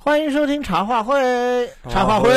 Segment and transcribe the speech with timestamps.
[0.00, 2.30] 欢迎收听茶话会，茶话会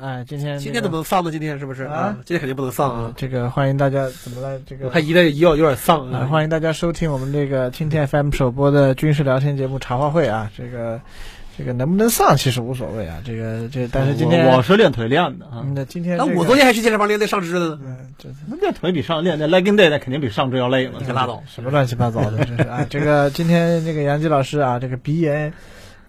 [0.00, 1.30] 哎，今天、这个、今天怎么能丧呢？
[1.30, 3.12] 今天是不是啊今天肯定不能丧啊！
[3.16, 4.60] 这个欢迎大家怎么了？
[4.66, 6.26] 这个我看一代一要有点丧啊，啊！
[6.26, 11.00] 欢迎大家收听我们这个蜻蜓 FM 首播的军事聊天节目茶话会啊，这个
[11.56, 17.78] 这个能不能上其实无所谓啊，这个这但是今天我我是练腿练的啊嗯，，那今天、那这个、我昨天还去健身房练练上肢的呢。
[17.84, 21.42] 嗯，这那练腿比上练那 legging day 那肯定比上肢要累嘛，你拉倒！
[21.48, 22.86] 什么乱七八糟的，真是啊！
[22.88, 25.52] 这个今天这个杨吉老师啊，这个鼻炎，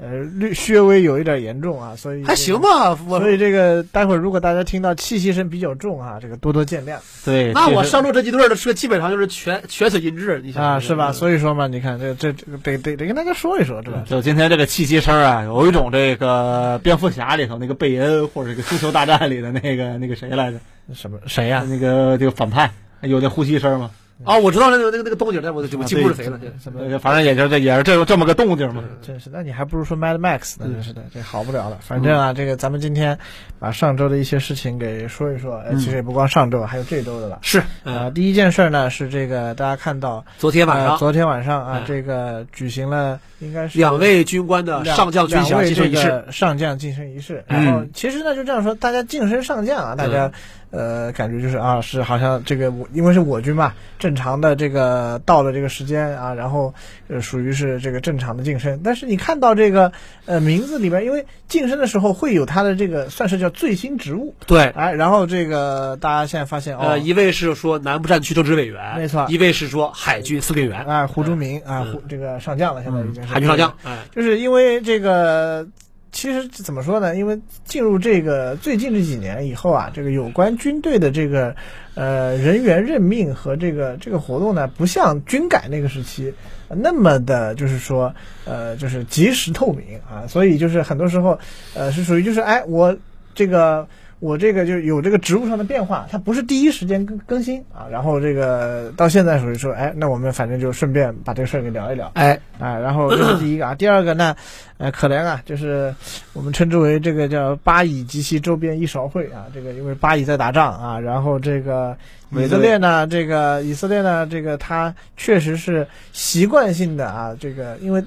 [0.02, 2.60] 呃，略略微有一点严重啊，所以还行。
[2.60, 11.12] 吧，我所以这个待会儿如果大家听到气息声比较重啊，这个多多见谅对，那我上路这几对儿的车基本上就是全全损音质，你想啊，是吧？
[11.12, 14.04] 所以说嘛，你看这这这个得得得跟大家说一说，是吧？
[14.08, 20.58] 就今天这个气息声啊，有一种这个蝙蝠侠里头那个贝恩，或者这个星球大战里的那个那个谁来着？
[20.94, 21.64] 什么谁呀？
[21.70, 23.92] 那个这个反派有那呼吸声吗？
[24.26, 26.40] 啊，我知道那个那个那个动静，但我我记不住是谁了。
[26.62, 26.80] 什么？
[26.82, 28.84] 呃反正也就这也是这这么个动静嘛。
[29.02, 31.78] 真是，那你还不如说 Mad Max 呢，嗯真是的，这好不了了。
[31.82, 33.18] 反正啊，这个咱们今天
[33.60, 37.40] 把上周的一些事情给说一说，呃，其实也不光上周，还有这周的了。
[37.42, 47.44] 是，啊，嗯，第一件事呢是这个大家看到，昨天晚上呃昨天晚上啊嗯，这个举行了应该是两位军官的上将军饷两位晋升仪式，上将晋升仪式。
[47.48, 50.32] 嗯然后其实呢就这样说，大家晋升上将啊，大家
[50.74, 56.74] 呃感觉就是啊是好像这个我因为是我军嘛，正常的这个到了这个时间啊，然后
[57.08, 58.82] 呃属于是这个正常的晋升。
[58.84, 59.92] 但是你看到这个
[60.26, 69.28] 呃名字里面，因为晋升的时候会有他的这个算是叫最新职务，对，哎，然后这个大家现在发现哦呃，，一位是说南部战区政治委员，没错。
[69.30, 71.94] 一位是说海军司令员，哎胡忠明啊嗯。
[71.94, 73.32] 胡这个上将了，现在已经是。
[73.32, 75.68] 海军上将，哎，就是因为这个，
[76.14, 77.18] 其实怎么说呢？
[77.18, 81.54] 因为进入这个最近这几年以后啊，这个有关军队的这个
[81.96, 86.34] 呃人员任命和这个这个活动呢，不像军改那个时期、
[86.70, 88.14] 那么的，就是说
[88.46, 91.38] 呃就是及时透明啊，所以就是很多时候
[91.74, 92.96] 呃是属于就是哎我
[93.36, 93.86] 这个。
[94.24, 104.34] 我这个就有这个职务上的变化，它不是第一时间更更新啊，然后这个到现在属于说，哎，那我们反正就顺便把这个事儿给聊一聊，哎，啊，然后这是第一个啊， 第二个呢，
[104.78, 105.94] 呃，可怜啊，就是
[106.32, 111.94] 我们称之为这个叫巴以及其周边一勺会啊，这个因为巴以在打仗啊，然后这个
[112.32, 118.02] 以色列呢，这个以色列呢，这个它确实是习惯性的啊，这个因为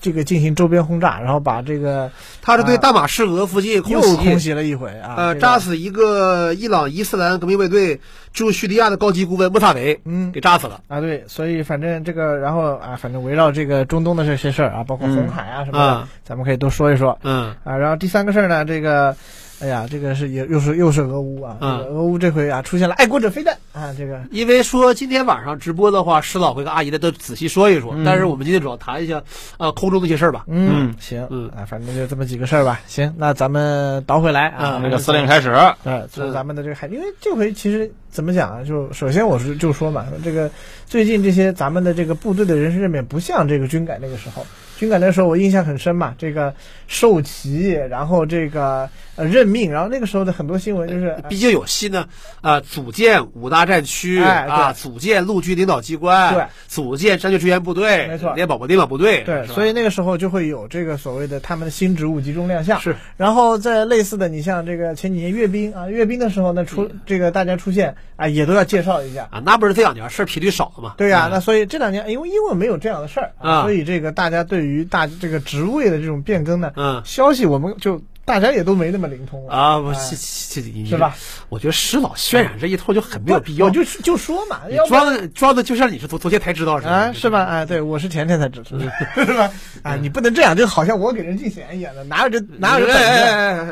[0.00, 5.40] 这个进行周边轰炸，然后把这个他是对大马士革附近又空袭，空袭了一回啊，呃，这个。
[5.40, 8.00] 炸死一个伊朗伊斯兰革命卫队
[8.32, 10.32] 驻叙利亚的高级顾问穆萨维，嗯。
[10.32, 10.80] 给炸死了。
[10.88, 17.18] 啊，对，所以反正这个，然后啊，反正围绕这个中东的这些事儿啊，包括红海啊什么的，啊咱们可以多说一说。
[17.22, 19.16] 嗯，啊，然后第三个事儿呢，这个，
[19.60, 29.22] 哎呀，这个是也又是又是俄乌啊，嗯这个俄乌这回啊出现了爱国者飞弹啊，这个因为说今天晚上直播的话，石老会跟阿姨的都仔细说一说，嗯但是我们今天主要谈一下
[29.58, 30.44] 啊空中的一些事儿吧。
[30.48, 32.80] 嗯嗯行，嗯啊，反正就这么几个事儿吧。
[32.86, 35.50] 行，那咱们倒回来啊，嗯那个司令开始，
[35.84, 38.64] 对，从嗯咱们的这个海，因为这回其实怎么讲啊？
[38.64, 40.50] 就首先我是就说嘛，这个
[40.86, 44.46] 最近这些咱们的这个部队的人事任免不像这个军改那个时候，
[44.80, 46.54] 军改那时候我印象很深嘛，这个
[46.88, 52.08] 授旗，然后这个呃任命，然后那个时候的很多新闻就是毕竟有新的
[52.40, 58.32] 啊、组建五大战区哎啊，组建陆军领导机关，对，组建战略支援部队，没错。
[58.34, 62.80] 联保联保部队，对，所以那个时候就会有这个所谓的他们的新职务集中亮相。
[62.80, 69.28] 是，然后在类似的，你像这个前几年阅兵啊，阅兵的时候呢，出这个大家出现啊，也都要介绍一下。
[69.30, 70.94] 啊，那不是这两年事儿频率少了嘛？
[70.96, 71.30] 对呀、嗯。
[71.32, 73.62] 那所以这两年因为因为没有这样的事儿啊。
[73.62, 81.16] 所以这个大家对于大这个职位的这种变更呢，嗯消息我们就大家也都没那么灵通了啊，不哎这这这是吧？
[81.48, 87.44] 我觉得石老渲染这一套就很没有必要，我就就说嘛，你要装的装的就像你是昨昨天才知道似的啊，是吧？？
[87.44, 88.78] 哎，对，我是前天才知道，
[89.24, 89.50] 是吧？
[89.82, 92.92] 啊，你不能这样，就好像我给人进贤一样的，哪有这哪有这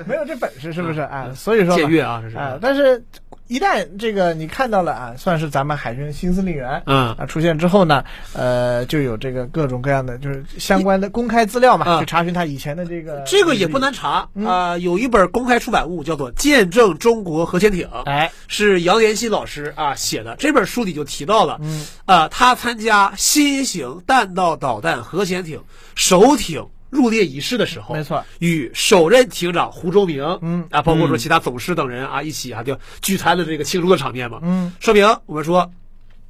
[0.08, 1.00] 没有这本事，是不是？
[1.02, 3.04] 哎，所以说嘛僭越啊，这是啊，但是，
[3.48, 7.14] 一旦这个你看到了啊，算是咱们海军新司令员，嗯。
[7.14, 8.04] 啊出现之后呢，
[8.34, 20.36] 呃，就有这个各种各样的就是相关的公开资料嘛，啊去查询他以前的这个这个也不难查啊、有一本公开出版物叫做《见证中国核潜艇》，哎，是杨延新老师啊写的。
[20.38, 25.62] 这本书里就提到了，嗯，啊，他参加新型弹道导弹核潜艇
[25.94, 30.66] 首艇入列仪式的时候，没错，与首任艇长胡周明，嗯。
[30.70, 35.70] 啊，包括说其他总师等人啊，一起啊，就聚餐的这个庆祝的场面嘛，嗯，说明我们说。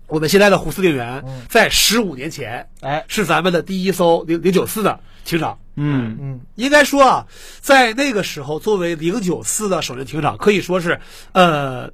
[0.07, 1.43] 我们现在的胡司令员嗯。
[1.51, 5.59] 在十五年前，哎，是咱们的第一艘零零九四的艇长。
[5.77, 6.17] 嗯。
[6.19, 6.41] 嗯。
[6.55, 7.27] 应该说啊，
[7.61, 10.99] 在那个时候，作为零九四的首任艇长，可以说是，
[11.33, 11.91] 呃，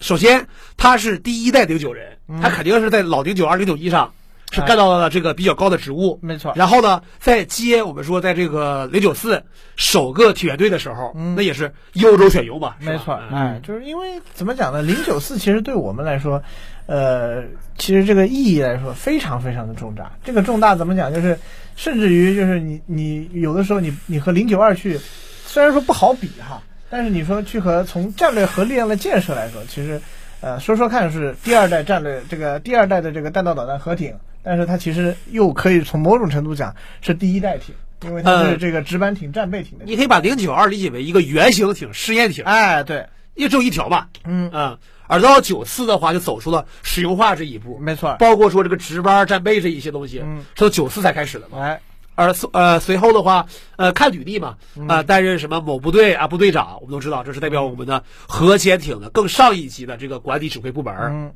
[0.00, 4.14] 首先他是第一代零九人，他肯定是在老零九二、零九一上
[4.52, 6.20] 是干到了这个比较高的职务。
[6.22, 9.42] 没错然后呢，在接我们说在这个零九四
[9.74, 14.82] 首个体院队的时候，嗯那也是优州选优吧没错，嗯哎，就是因为怎么讲呢？
[14.82, 16.42] 零九四其实对我们来说，
[16.86, 17.42] 呃，
[17.76, 20.12] 其实这个意义来说非常非常的重大。
[20.22, 21.12] 这个重大怎么讲？
[21.12, 21.38] 就是
[21.74, 25.00] 甚至于就是你你有的时候你你和零九二去，
[25.46, 30.00] 虽然说不好比哈，但是你说去和从战略和力量的建设来说，其实
[30.42, 39.92] 呃说说看是第二代战略这个第二代的这个弹道导弹核艇，但是它其实又可以从某种程度讲是第一代艇，因为它是呃这个值班艇、战备艇的艇。
[39.92, 48.16] 你可以把零九二理解为一个原型艇、试验艇，哎，对，因为只有一条吧，嗯，嗯，而到九四的话，就走出了实用化这一步，没错。
[48.18, 50.38] 包括说这个值班、战备这一些东西，嗯。
[50.38, 51.60] 是从九四才开始的嘛。
[51.60, 51.80] 哎，
[52.14, 53.46] 而呃随后的话，
[53.76, 54.88] 呃看履历嘛，嗯。
[54.88, 60.94] 啊、担任什么某部队啊部队长，我们都知道这是代表我们的核潜艇的更上一级的这个管理指挥部门。
[60.94, 61.32] 嗯，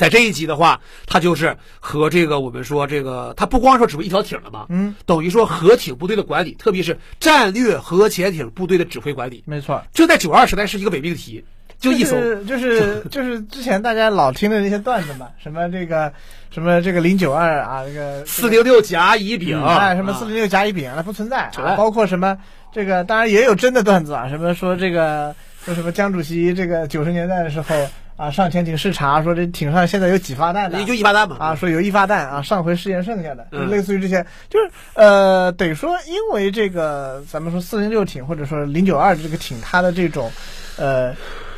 [0.00, 9.82] 在这一集的话，他就是和这个我们说这个，他不光说指挥一条艇了嘛，嗯，等于说核艇部队的管理，特别是战略核潜艇部队的指挥管理，没错。
[9.92, 11.44] 这在九二时代是一个伪命题，
[11.78, 12.16] 就一艘。
[12.16, 16.10] 是就是 就是之前大家老听的那些段子嘛，什么这个
[16.50, 22.38] 什么这个零九二啊，这个四零六甲乙丙，啊什么啊四零六甲乙丙那不存在啊，包括什么
[22.72, 27.76] 这个当然也有真的段子啊，什么说这个说什么江主席这个九十年代的时候
[28.20, 31.36] 啊上潜艇视察，说这艇上现在有几发弹呢也就一发弹嘛。
[31.40, 40.30] 啊，说有一发弹啊，上回试验剩下的，类似于这些，就是呃，得说因为这个咱们说四零六艇或者说零九二这个艇，它的这种
[40.76, 41.14] 呃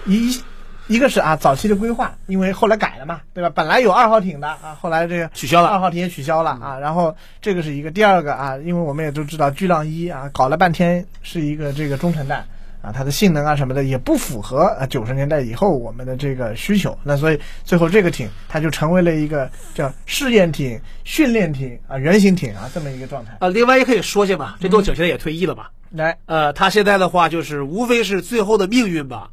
[0.06, 0.40] 一
[0.86, 3.50] 一个是啊早期的规划，因为后来改了嘛，对吧？
[3.50, 5.68] 本来有二号艇的啊，后来这个取消了。
[5.68, 12.44] 二号艇也取消了啊，然后这个是一个，第二个啊，因为我们也都知道巨浪一啊，搞了半天是一个这个中程弹。
[12.82, 23.36] 啊，它的性能啊什么的也不符合啊九十年代以后我们的这个需求，那所以最后这个艇它就成为了一个叫试验艇、训练艇啊、原型艇啊这么一个状态。
[23.38, 29.30] 啊，另外也可以说下吧，这舵艇现在也退役了吧，来，呃，它现在的话就是无非是最后的命运吧，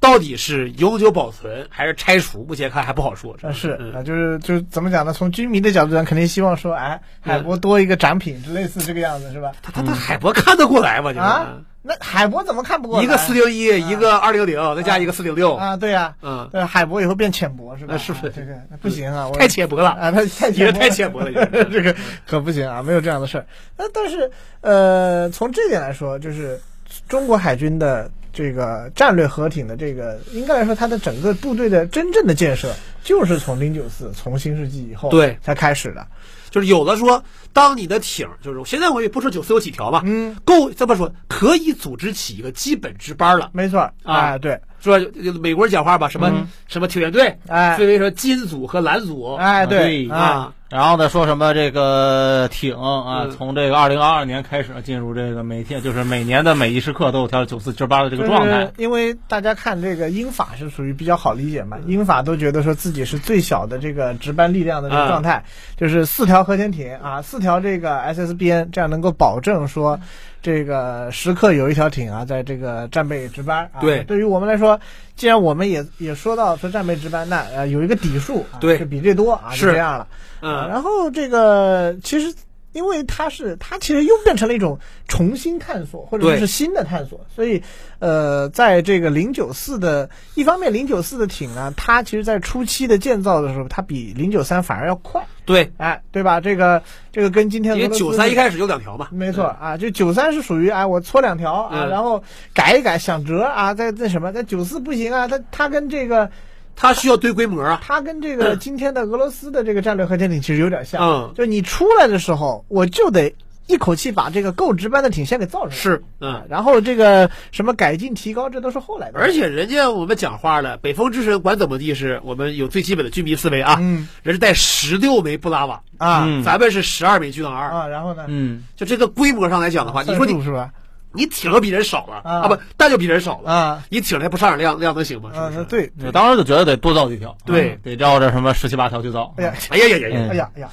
[0.00, 3.36] 到底是永久保存还是拆除，目前看还不好说。
[3.42, 5.12] 啊是嗯啊，就是就是怎么讲呢？
[5.12, 9.52] 从军迷的角度讲，肯定希望说，哎，海博多一个展品，就类似这个样子，是吧？
[9.62, 11.12] 他他他海博看得过来吗？
[11.12, 13.04] 就是、啊，那海博怎么看不过来？
[13.04, 17.94] 一个四零一，一个二零零，再加一个四零六，啊，对呀，嗯，对，海博以后变浅薄是吧？
[17.94, 19.26] 那是不是啊这个那不行啊？
[19.28, 19.90] 我太浅薄了。
[19.90, 21.30] 啊，他太你这浅薄太浅薄了
[21.72, 21.94] 这个
[22.26, 23.46] 可不行啊，没有这样的事儿。
[23.76, 24.30] 那但是
[24.60, 26.60] 呃，从这点来说，就是
[27.08, 32.72] 中国海军的这个战略核艇的这个，应该来说，它的整个部队的真正的建设，
[33.02, 35.36] 就是从零九四从新世纪以后对。
[35.42, 36.06] 才开始的。
[36.50, 37.22] 就是有的说，
[37.52, 43.50] 当你的艇，就是现在我也不说九四有几条吧，嗯，够这么说，可以组织起一个基本值班了。
[43.52, 46.48] 没错哎，对，说就美国人讲话吧，什么、嗯。
[46.66, 47.76] 什么艇员队，哎。
[47.76, 58.72] 分为说金组和蓝组，哎，对对啊，然后呢，说什么这个艇啊，嗯从这个二零二二年开始进入这个每天就是每年的每一时刻都有条九四值班的这个状态就是。
[58.76, 65.44] 因为大家看这个英法是属于比较好理解嘛，英法都觉得说自己是最小的这个值班力量的这个状态，
[65.78, 69.98] 就是四条核潜艇啊，四条这个 SSBN，这样能够保证说
[70.42, 73.80] 这个时刻有一条艇啊在这个战备值班啊。
[73.80, 74.78] 对对于我们来说，
[75.18, 80.08] 既然我们也也说到说战备值班，那呃有一个底数啊，对是比这多啊，是就这样了。
[80.40, 82.34] 嗯啊然后这个其实。
[82.72, 84.78] 因为它是，它其实又变成了一种
[85.08, 87.62] 重新探索，或者说是新的探索，所以，
[87.98, 96.40] 呃，在这个零九四的一方面，零九四的艇呢，它其实在初期的建造的时候，它比零九三反而要快，对，哎，对吧？
[96.40, 101.88] 这个这个跟今天因为九三一开始有两条嘛，没错啊，就九三是属于哎，我搓两条啊，嗯。
[101.88, 102.22] 然后
[102.52, 104.30] 改一改，想折啊，再再什么？
[104.32, 106.30] 但九四不行啊，它它跟这个
[106.78, 111.32] 它需要堆规模啊，它跟这个今天的俄罗斯的这个战略核潜艇其实有点像，嗯。
[111.34, 113.34] 就你出来的时候，我就得
[113.66, 116.46] 一口气把这个够值班的艇先给造出来，是，嗯。
[116.48, 124.06] 然后这个什么改进提高，这都是后来的，而且人家我们讲话了，北风之神管怎么地是我们有最基本的军迷思维啊，嗯。
[124.22, 126.44] 人是带十六枚布拉瓦，啊、嗯。
[126.44, 128.24] 咱们是十二枚巨浪二，啊，然后呢？
[128.28, 130.70] 嗯，就这个规模上来讲的话，你说你是吧？
[131.12, 135.30] 你艇就比人少了啊不，但就比人少了啊，你艇还不上点量，量能行吗？
[135.34, 135.64] 是啊，不是？
[135.64, 139.32] 对，我当时就觉得得多造几条，对啊得照着什么十七八条去造。
[139.38, 140.68] 哎呀，哎呀呀呀哎呀哎呀哎呀，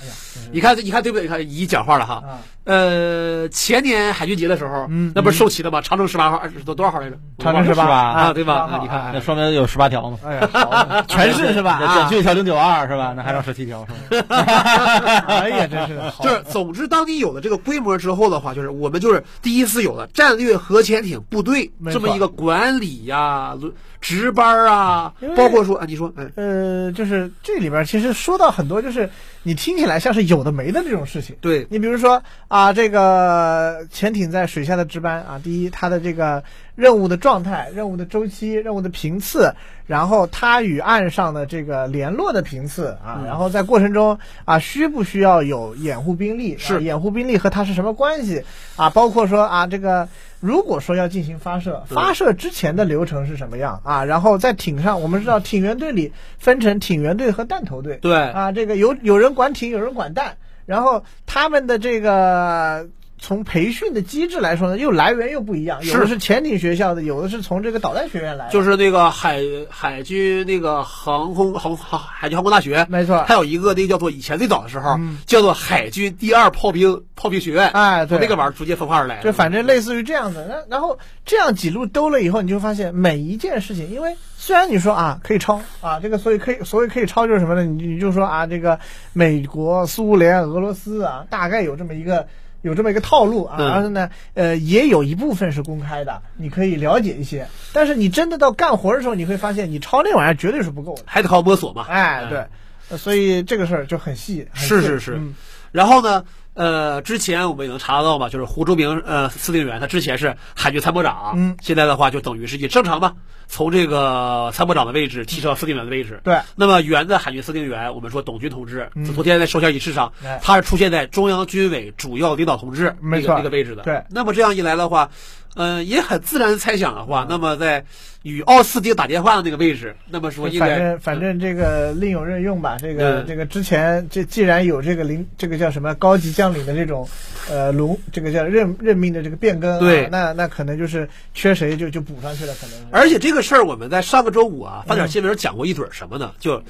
[0.51, 1.23] 你看，你看对不对？
[1.23, 2.15] 你看姨讲话了哈。
[2.15, 5.81] 啊，呃，前年海军节的时候，嗯那不是受齐了吗？
[5.81, 7.17] 长征十八号，是多多少号来着？
[7.37, 10.17] 长征十八啊，对吧？18号啊你看，那说明有十八条嘛。
[10.25, 11.77] 哎呀， 全是是吧？
[11.79, 13.13] 那啊，就一条零九二是吧？
[13.15, 14.35] 那还剩十七条是吧？
[15.27, 23.71] 哎呀，真是的，就是，总之，当你有了这个规模之后的话，就是我们就是第一次有了战战略核潜艇部队这么一个管理呀、轮
[24.05, 29.09] 值班啊，包括说啊，你说，嗯，呃，就是这里边其实说到很多，就是
[29.41, 31.35] 你听起来像是有的没的这种事情。
[31.41, 36.43] 对，你比如说啊，这个潜艇在水下的值班啊，第一，它的这个
[36.75, 39.55] 任务的状态、任务的周期、任务的频次，
[39.87, 46.57] 然后它与岸上的这个联络的频次啊，嗯然后在过程中啊，需不需要有掩护兵力？
[46.59, 48.43] 是啊掩护兵力和它是什么关系
[48.75, 48.91] 啊？
[48.91, 50.09] 包括说啊，这个
[50.45, 54.05] 如果说要进行发射，发射之前的流程是什么样啊？
[54.05, 57.97] 然后在艇上，我们知道艇员队里分成艇员队和弹头队。
[57.97, 60.37] 对，啊，这个有有人管艇，有人管弹，
[60.67, 62.87] 然后他们的这个
[63.17, 79.23] 从培训的机制来说呢，又来源又不一样，有的是是潜艇学校的，有的是从这个导弹学院来的，就是那个海海军那个航空航航海军航空大学，没错还有一个那个叫做以前最早的时候、嗯叫做海军第二炮兵炮兵学院，哎，对，从那个玩意儿逐渐分化而来的。
[79.23, 80.45] 就反正类似于这样的。
[80.47, 87.63] 那然后这样几路兜了以后，你就发现每一件事情，因为虽然你说啊可以抄啊，这个所以可以所以可以抄就是什么呢？
[87.63, 88.79] 你你就说啊，这个
[89.13, 92.27] 美国、苏联、俄罗斯啊，大概有这么一个。
[92.65, 97.47] 有这么一个套路啊，嗯然后呢，呃，也有一部分是公开的，你可以了解一些。
[97.73, 101.03] 但是你真的到干活的时候，你会发现，你抄那玩意儿绝对是不够的。
[101.05, 101.85] 还得靠摸索嘛。
[101.87, 102.45] 哎，对，
[102.89, 104.47] 呃所以这个事儿就很细。
[104.53, 105.35] 是是是嗯
[105.71, 106.23] 然后呢，
[106.55, 111.57] 呃，之前我们也能查得到嘛，就是胡忠明呃司令员，他之前是海军参谋长，嗯。
[111.61, 113.13] 现在的话就等于是也正常嘛，
[113.47, 116.21] 从这个参谋长的位置提升到司令员的位置。
[116.23, 119.03] 对，那么原的海军司令员，我们说董军同志，嗯。
[119.13, 123.83] 昨天在授衔仪式上哎，他是出现在中央军委主要领导同志那个那个位置的。
[123.83, 124.03] 对。
[124.09, 125.09] 那么这样一来的话，
[125.55, 127.85] 呃，也很自然猜想的话，那么在
[128.23, 132.77] 与奥斯汀打电话的那个位置，那么说应该反正反正这个另有任用吧。
[132.79, 137.07] 这个嗯这个之前这既然有这个领这个叫什么高级将领的这种
[137.49, 142.75] 呃轮这个叫任任命的这个变更啊，对那那可能就是缺谁就就补上去了，可能。
[142.91, 146.33] 而且这个事儿，我们在上个周五啊，发点新闻讲过一嘴儿什么呢？
[146.39, 146.61] 就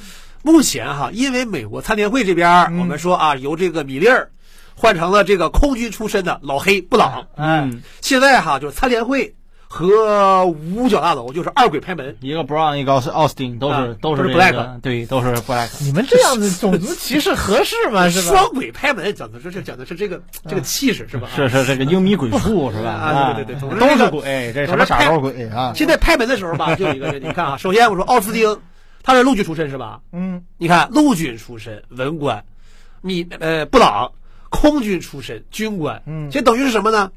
[0.44, 4.30] 目前哈，因为美国参联会这边儿，嗯我们说啊，由这个米利尔
[4.76, 7.26] 换成了这个空军出身的老黑布朗。
[7.36, 9.34] 哎，嗯，现在哈，就是参联会
[9.68, 12.16] 和五角大楼，就是二鬼拍门。
[12.22, 15.68] 一个 Brown，一个是奥斯汀，都是、啊都是 black，对，都是 black。
[15.82, 18.08] 你们这样的种族歧视合适吗？
[18.10, 18.38] 是吧？
[18.38, 21.28] 双鬼拍门讲的是这讲的是这个这个气势是吧？
[21.36, 22.92] 是是这个英米鬼畜 是吧？
[22.92, 25.74] 啊对对对都这个是鬼，这什么傻狗鬼啊？
[25.76, 28.58] 现在拍门的时候吧，就有一个人，你看啊， 首先我说奥斯汀，
[29.04, 30.00] 他是陆军出身是吧？
[30.14, 32.42] 嗯，你看陆军出身文官，
[33.02, 34.10] 米呃布朗
[34.50, 37.12] 空军出身军官，嗯这等于是什么呢？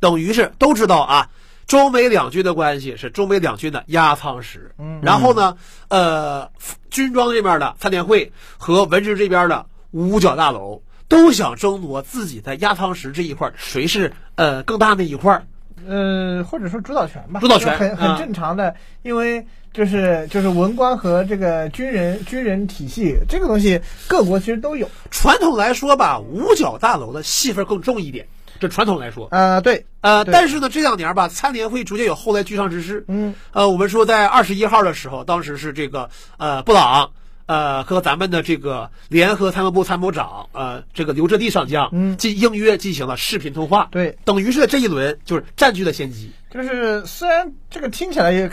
[0.00, 1.30] 等于是都知道啊，
[1.66, 4.74] 中美两军的关系是中美两军的压舱石。
[4.78, 5.56] 嗯然后呢，
[5.88, 6.50] 呃，
[6.90, 15.46] 军装这边的参联会和文职这边的五角大楼都想争夺自己在压舱石这一块儿谁是呃更大那一块儿。
[15.86, 24.88] 呃，或者说主导权吧，主导权很很啊正常的，因为就是就是文官和这个军人军人体系这个东西，各国其实都有。
[25.10, 28.24] 传统来说吧，五角大楼的戏份更重一点，
[28.60, 29.26] 这传统来说。
[29.32, 33.04] 呃，对，呃，但是呢，这两年吧，参联会逐渐有后来居上之势。
[33.08, 37.10] 嗯，呃，我们说在二十一号的时候，当时是这个呃布朗
[37.46, 43.88] 呃和咱们的这个联合参谋部参谋长呃这个刘志地上将，嗯进应约进行了视频通话。
[43.90, 46.30] 对，等于是这一轮就是占据了先机。
[46.52, 48.48] 就是虽然这个听起来也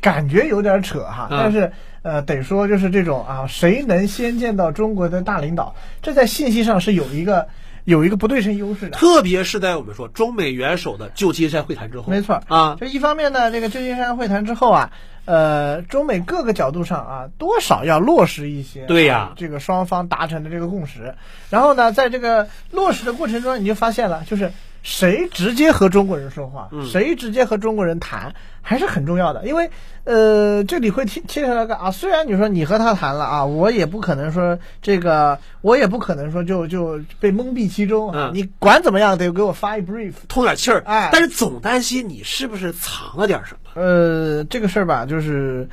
[0.00, 1.38] 感觉有点扯哈，嗯。
[1.40, 1.72] 但是
[2.02, 7.48] 呃，得说就是这种啊，谁能先见到中国的大领导，这在信息上是有一个
[7.84, 8.98] 有一个不对称优势的。
[8.98, 12.42] 特别是在我们说中美元首的旧金山会谈之后，没错。
[12.48, 14.90] 啊，就一方面呢，这个旧金山会谈之后啊，
[15.24, 19.16] 呃，中美各个角度上啊，多少要落实一些对呀。
[19.16, 21.14] 啊这个双方达成的这个共识。
[21.48, 24.52] 然后呢，在这个落实的过程中，你就发现了，就是
[24.84, 29.44] 谁直接和中国人说话，嗯谁直接和中国人谈，还是很重要的。
[29.46, 29.70] 因为
[30.04, 38.30] 呃，这里会牵牵扯到个啊，虽然你说你和他谈了啊，我也不可能说这个，我也不可能说就就被蒙蔽其中啊。
[38.30, 40.12] 嗯你管怎么样，得给我发一 brief。
[40.28, 40.82] 通点气儿。
[40.84, 43.82] 哎但是总担心你是不是藏了点什么。
[43.82, 45.72] 呃，这个事儿吧，就是，呃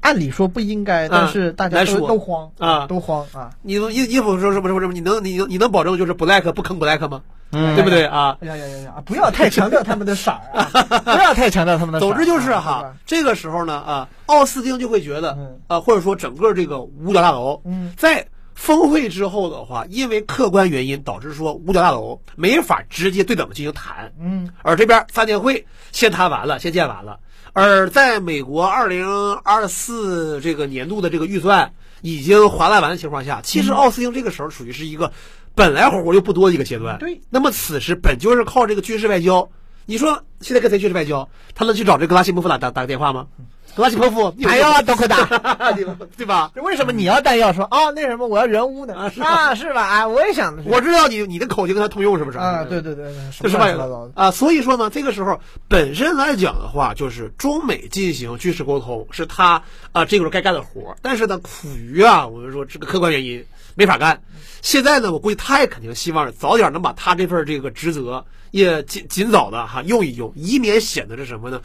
[0.00, 3.50] 按理说不应该，但是大家说都慌啊都慌啊！
[3.62, 4.92] 你们衣衣服说什么什么什么？
[4.92, 7.22] 你能你能你能保证就是 black 不坑 black 吗？
[7.52, 8.36] 嗯对不对啊？
[8.40, 9.02] 哎呀呀呀呀！
[9.04, 10.70] 不要太强调他们的色儿啊，
[11.04, 11.98] 不要太强调他们的。
[11.98, 27.18] 总之就是哈吧，这个时候呢啊，奥斯汀就会觉得嗯啊，或者说整个这个五角大楼，嗯在峰会之后的话，因为客观原因导致说五角大楼没法直接对等进行谈，嗯而这边三年会先谈完了，先建完了，
[27.60, 29.06] 而在美国二零
[29.44, 35.12] 二四这个年度的这个预算已经划拉完的情况下，其实奥斯汀这个时候属于是一个
[35.54, 36.98] 本来活活就不多的一个阶段。
[36.98, 39.46] 对，那么此时本就是靠这个军事外交
[39.90, 41.28] 你说现在跟谁去外交？
[41.52, 43.26] 他能去找这格拉西莫夫打打打个电话吗？
[43.74, 45.16] 格拉西莫夫，弹药啊都会打，
[46.16, 46.52] 对吧？
[46.54, 47.90] 为什么你要弹药说啊？
[47.90, 48.94] 那什么，我要人污呢？
[48.94, 49.82] 啊是吧啊，是吧？
[49.84, 52.38] 啊，我也想的是我知道你你的口径跟他通用是不是？
[52.38, 53.76] 啊，对对对，对这是外。
[54.14, 63.44] 啊，所以说呢，这个时候本身来讲的话，就是中美进行军事沟通是他啊这个时候该干的活儿但是呢，苦于啊，我们说这个客观原因
[63.74, 64.22] 没法干。
[64.62, 71.60] 现在呢，我估计他也肯定希望早点能把他这份这个职责也尽尽早的哈用一用，以免显得是什么呢？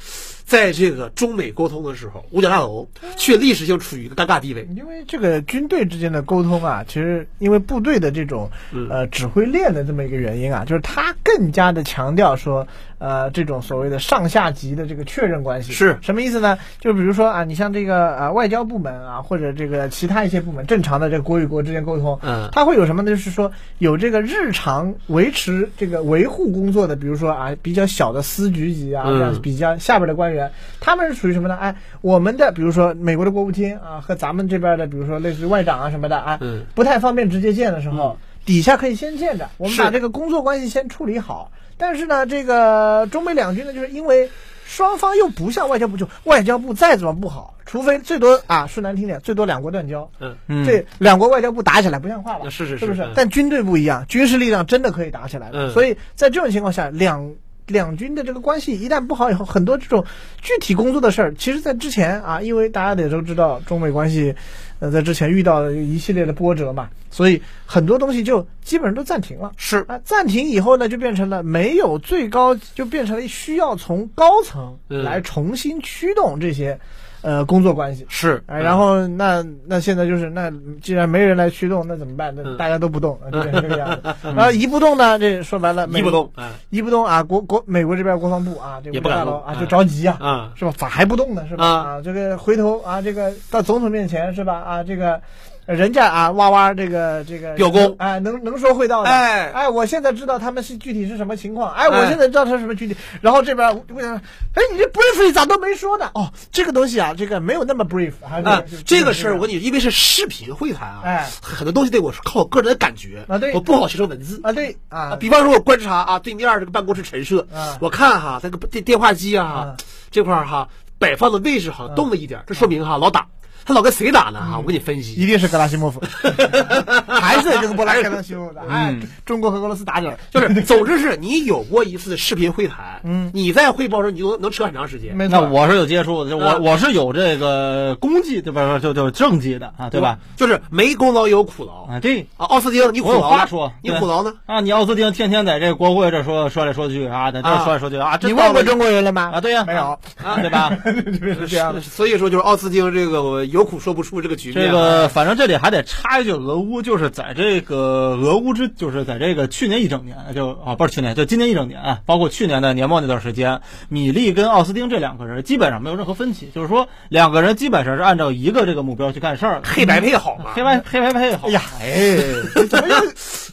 [0.45, 2.87] 在这个中美沟通的时候，五角大楼
[3.17, 4.67] 却历史性处于一个尴尬地位。
[4.75, 12.67] 因为这个军队之间的沟通啊，其实因为部队的这种嗯呃指挥链的这么一个原因啊，就是他更加的强调说，
[12.99, 16.59] 呃，这种所谓的上下级的这个确认关系是什么意思呢？
[16.79, 23.09] 就比如说啊，你像这个呃外交部门啊，或者这个其他一些部门正常的这个国与国之间沟通，嗯他会有什么呢？
[23.09, 29.05] 就是说有这个日常维持这个维护工作的，比如说啊比较小的司局级啊，
[29.41, 30.51] 比较下边的官员，
[30.81, 31.55] 他们是属于什么呢？
[31.55, 41.49] 哎，我们的比如说美国的国务卿啊和咱们这边的，比如说类似于外长啊什么的啊，嗯不太方便直接见的时候，底下可以先见着，我们把这个工作关系先处理好。
[41.77, 44.29] 但是呢，这个中美两军呢，就是因为
[44.67, 50.09] 双方又不像外交部，就外交部再怎么不好，除非最多啊说难听点，最多两国断交。
[50.19, 52.49] 嗯，嗯这两国外交部打起来不像话吧？
[52.49, 53.11] 是是是是不是嗯？
[53.15, 55.67] 但军队不一样，军事力量真的可以打起来的。
[55.67, 57.35] 嗯所以在这种情况下，两
[57.67, 60.05] 两军的这个关系一旦不好以后，很多这种
[60.41, 64.35] 具体工作的事儿，其实在之前啊，因为大家也都知道中美关系，
[64.79, 69.51] 呃，在之前遇到了一系列的波折嘛，所以很多东西就基本上都暂停了。
[69.57, 76.77] 是啊，暂停以后呢，就变成了没有最高，就变成了需要从高层嗯来重新驱动这些，
[77.25, 78.05] 呃，工作关系。
[78.07, 80.51] 是，哎，然后那那现在就是那
[80.81, 82.31] 既然没人来驱动，那怎么办？
[82.35, 84.15] 那嗯大家都不动， 就变成这个样子。
[84.35, 90.71] 然后一不动呢，这说白了，美一不动，哎一不动啊，国国美国这边国防部啊，这不敢大佬啊就着急啊，啊，是吧？
[90.77, 91.43] 咋还不动呢？
[91.49, 91.65] 是吧？
[91.65, 94.53] 啊啊，这个回头啊，这个到总统面前是吧？
[94.59, 95.19] 啊，这个。
[95.65, 97.95] 人家啊，哇哇，这个这个表功。
[97.97, 99.51] 哎，能能说会道的，哎。
[99.51, 106.11] 哎，我现在知道他们是具体是什么情况，哎，我哎现在知道他是什么具体，然后这边我想，哎，你这 brief 咋都没说呢？
[106.13, 111.29] 哦，这个东西啊，这个没有那么 brief，啊，这个事儿我跟你，因为是视频会谈啊，哎。
[111.41, 113.53] 很多东西得我是靠我个人的感觉啊对。
[113.53, 114.41] 我不好写成文字。
[114.43, 114.77] 啊，对。
[114.89, 114.99] 啊。
[114.99, 119.77] 啊，比方说，我观察啊，对面这个办公室陈设啊，我看哈，这个电电话机啊啊，
[120.11, 120.67] 这块儿哈
[120.99, 123.27] 摆放的位置好像动了一点儿，这说明哈老打，
[123.65, 124.57] 他老跟谁打呢哈？
[124.59, 125.99] 我给你分析一，定是格拉西莫夫，
[127.07, 138.77] 还是这个波拉克西莫夫的，哎嗯，中国和俄罗斯打起来， 就是总之是你有过一次视频会谈，嗯你在汇报时候你就能能扯很长时间，没错，那我是有接触的，就我、啊我是有这个功绩，对吧？
[138.79, 140.17] 就就政绩的啊，对吧？？
[140.37, 144.33] 就是没功劳有苦劳啊，对啊，奥斯汀你苦我有劳话说，你苦劳呢？
[144.45, 149.31] 啊，你奥斯汀天天在这国会这说说来说去啊，在这啊说来说去啊，你问过中国人了吗？
[149.33, 149.41] 啊？
[149.41, 150.71] 对呀，没有，啊，对吧？
[150.85, 151.81] 是这样的。
[151.81, 154.67] 所以说就是奥斯汀这个有苦说不出这个局面啊。
[154.67, 170.51] 这个反正这里还得插一句，俄乌就是在这个俄乌之，就是在这个去年一整年，就啊不是去年，就今年一整年啊，包括去年的年末那段时间，米利跟奥斯汀这两个人基本上没有任何分歧，就是说两个人基本上是按照一个这个目标去干事儿，黑白配好嘛？
[170.53, 171.47] 黑白黑白配好。
[171.47, 172.17] 哎呀，哎，
[172.69, 172.95] 怎么又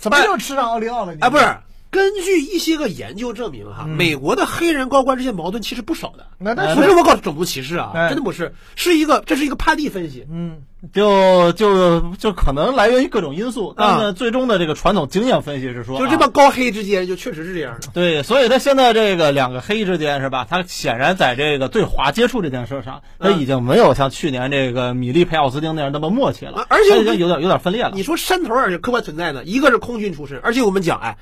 [0.01, 1.15] 怎么又吃上奥利奥了？
[1.15, 1.45] 你哎，不是。
[1.93, 10.27] 根据一些个研究证明，嗯哈，美国的黑人高官之间矛盾其实不少的，那但不是我搞种族歧视啊，哎真的不是，是一个这是一个判例分析。
[10.33, 10.63] 嗯，
[10.95, 17.89] 就就就可能来源于各种因素，但是呢，啊最终的这个传统经验分析是说，就这啊帮高黑之间，就确实是这样的。
[17.93, 20.47] 对，所以他现在这个两个黑之间是吧？
[20.49, 27.93] 他显然在这个对华接触这件事上，他嗯已经没有像去年这个米利佩奥斯汀那样那么默契了啊，而且他已经有点有点分裂了。
[27.93, 31.19] 你说山头儿是客观存在的，一个是空军出身，而且我们讲，哎，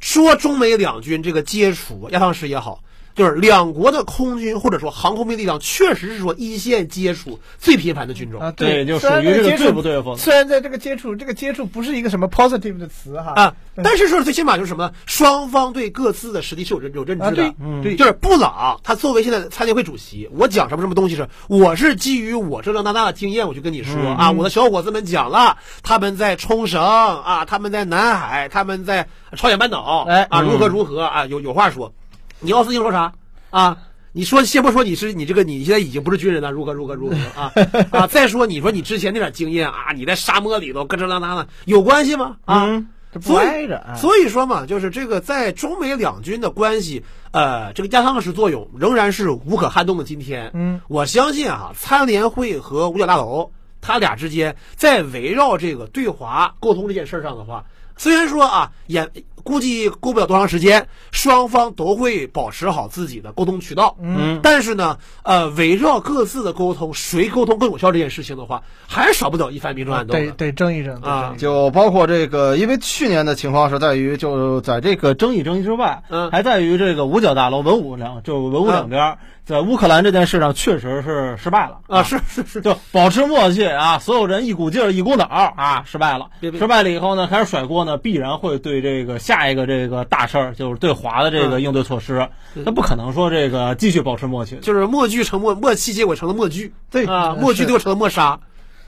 [0.00, 2.82] 说中美两军这个接触，亚当时也好，
[3.18, 13.54] 就是两国的空军或者说航空兵力量，确实是说一线接触最频繁的军种啊，对就属于这个接触对不对付虽然在这个接触，这个接触不是一个什么 positive 的词哈啊。
[13.82, 17.26] 但是说最起码就是什么，双方对各自的实力是有认有认知的。
[17.26, 31.92] 啊对嗯对就是布朗他作为现在的参联会主席，我讲什么什么东西是，我是基于我这张大大的经验，我就跟你说、嗯啊，我的小伙子们讲了，他们在冲绳啊，他们在南海，他们在朝鲜半岛，哎啊，嗯如何如何啊，有有话说。
[32.40, 33.12] 你奥斯汀说啥
[33.50, 33.78] 啊？
[34.12, 37.52] 你说先不说你是你这个你现在已经不是军人了，如何如何如何啊
[37.92, 38.06] 啊！
[38.06, 42.36] 再说你说你之前那点经验啊，你在沙漠里头咯吱啷当的，有关系吗？
[42.44, 42.64] 啊？
[42.64, 43.94] 嗯不所以挨着啊。
[43.94, 50.04] 所以说嘛，就是这个在中美两军的关系，呃，这个压舱石作用仍然是无可撼动的。
[50.04, 57.64] 今天，嗯，我相信啊，参联会和五角大楼，他俩之间在围绕这个对华沟通这件事儿上的话，
[57.98, 59.10] 虽然说啊，也
[59.44, 63.96] 估计过不了多长时间，双方都会保持好自己的沟通渠道。
[64.00, 64.40] 嗯。
[64.42, 70.20] 但是呢，呃，围绕各自的沟通，谁沟通更有效这件事情的话，还是少不了一番明争暗斗的。
[70.20, 76.30] 得得争一争得啊就包括这个，因为去年的情况是在于，就在这个争议争议之外，嗯。
[76.30, 86.26] 还在于这个五角大楼文武两就文武两边儿，在乌克兰这件事上确实是失败了啊，是是是，就保持默契啊，所有人一股劲儿一股脑儿啊，失败了。
[86.38, 86.50] 别。
[86.50, 86.60] 别。
[86.60, 94.58] 失败了以后呢，开始甩锅呢，必然会对这个下一个这个大事儿，就是对华的这个嗯应对措施，那不可能说这个继续保持默契。
[94.58, 96.72] 就是默剧成默默契，结果成了默剧。
[96.90, 98.38] 对啊，默剧最后成了默杀，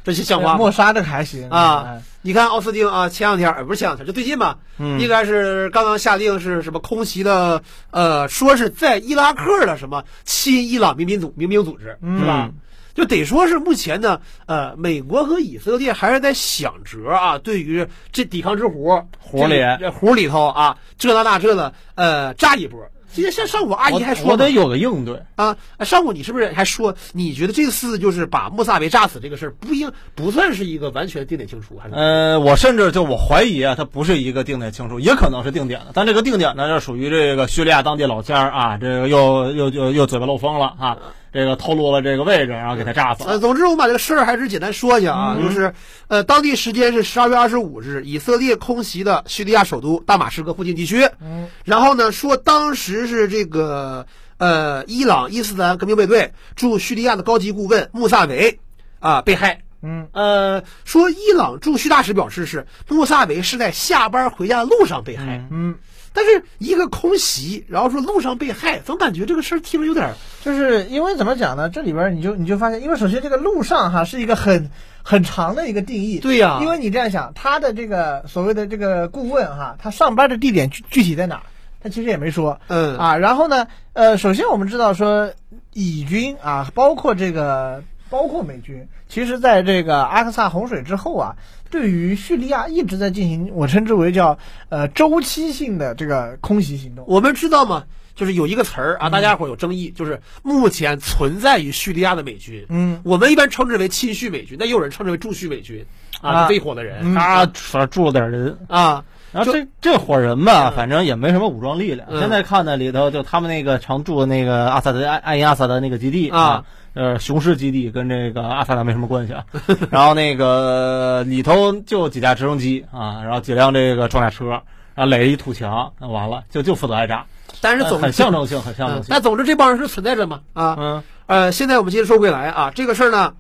[0.04, 0.58] 这些像话吗？
[0.58, 12.54] 默杀这个还行啊哎，你看奥斯汀啊，前两天呃不是前两天，就最近吧，嗯应该是刚刚下令是什么空袭的，呃，说是在伊拉克的什么亲伊朗民兵组民兵组织是吧嗯？
[12.94, 22.80] 就得说是目前呢，呃，美国和以色列还是在想辙啊，对于这抵抗之湖湖里这这湖里头啊，这那那这的，呃，炸一波。
[23.12, 25.20] 今天上上午阿姨还说呢我我得有个应对。
[25.34, 31.94] 啊，上午你是不是还说你觉得这次就是把穆萨维炸死这个事儿不应不算是一个完全定点清除，还是？
[31.96, 35.86] 呃，我甚至就我怀疑啊，它不是一个定点清除，也可能是定点的。
[35.92, 40.98] 但这个定点呢，是属于这个叙利亚当地老家儿啊，这个又又又又嘴巴漏风了啊，
[41.32, 43.38] 这个透露了这个位置，然后给他炸死呃，了。
[43.38, 45.72] 总之我们把这个事儿还是简单说一下啊，就是
[46.08, 51.08] 呃，当地时间是十二月二十五日，以色列空袭的叙利亚首都大马士革附近地区。
[51.20, 54.06] 嗯，然后呢，说当时是这个
[54.38, 58.58] 呃，伊朗伊斯兰革命卫队驻叙利亚的高级顾问穆萨维
[58.98, 59.62] 啊被害。
[59.82, 65.42] 嗯，呃，说伊朗驻叙大使表示是穆萨维是在下班回家的路上被害。
[65.50, 65.74] 嗯，
[66.12, 71.70] 但是一个空袭，然后说路上被害，总感觉这个事儿听着有点儿就是因为怎么讲呢？
[71.70, 74.70] 这里边儿你就你就发现，因为首先这个路上哈是一个很
[75.02, 76.18] 很长的一个定义。
[76.18, 81.42] 对呀因为你这样想，他的这个所谓的这个顾问哈，他上班的地点具具体在哪儿？
[81.82, 82.60] 他其实也没说。
[82.66, 85.32] 嗯啊，然后呢，呃，首先我们知道说，
[85.72, 91.36] 以军啊，包括这个，包括美军，其实在这个阿克萨洪水之后啊，
[91.70, 97.04] 对于叙利亚一直在进行我称之为叫呃周期性的这个空袭行动。
[97.08, 97.84] 我们知道吗？
[98.16, 105.86] 就是有一个词儿啊，大家伙儿有争议，就是目前存在于叙利亚的美军，嗯，我们一般称之为亲叙美军，那也有人称之为驻叙美军，
[106.20, 106.98] 啊，这伙的人。
[107.00, 107.14] 嗯。
[107.14, 110.76] 他反正住了点人，啊，然后这这伙人吧，嗯。
[110.76, 112.08] 反正也没什么武装力量。
[112.10, 112.20] 嗯。
[112.20, 119.44] 现在看那里头，就他们那个常驻的那个阿萨德艾艾因阿萨德那个基地啊，呃，雄狮基地跟这个阿萨达没什么关系啊。
[119.90, 124.62] 然后那个里头就几架直升机啊，然后几辆这个装甲车，
[124.94, 127.26] 然后垒一土墙，那完了就就负责挨炸，
[127.60, 129.06] 但是总很象征性，很象征嗯性。
[129.10, 133.34] 但总之这帮人是存在着嘛啊，嗯呃，现在我们接着说回来啊，这个事儿呢，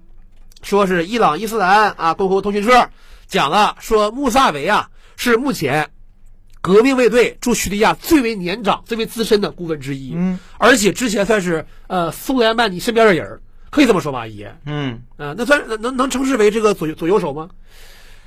[0.62, 2.88] 说是伊朗伊斯兰啊共和国通讯社
[3.26, 5.90] 讲了，说穆萨维啊是目前
[6.60, 15.02] 革命卫队驻叙利亚最为年长、最为资深的顾问之一，嗯，而且之前算是呃苏莱曼尼身边的人儿，可以这么说吧，阿姨，嗯。
[15.16, 17.48] 啊、那算能能能称之为这个左右左右手吗？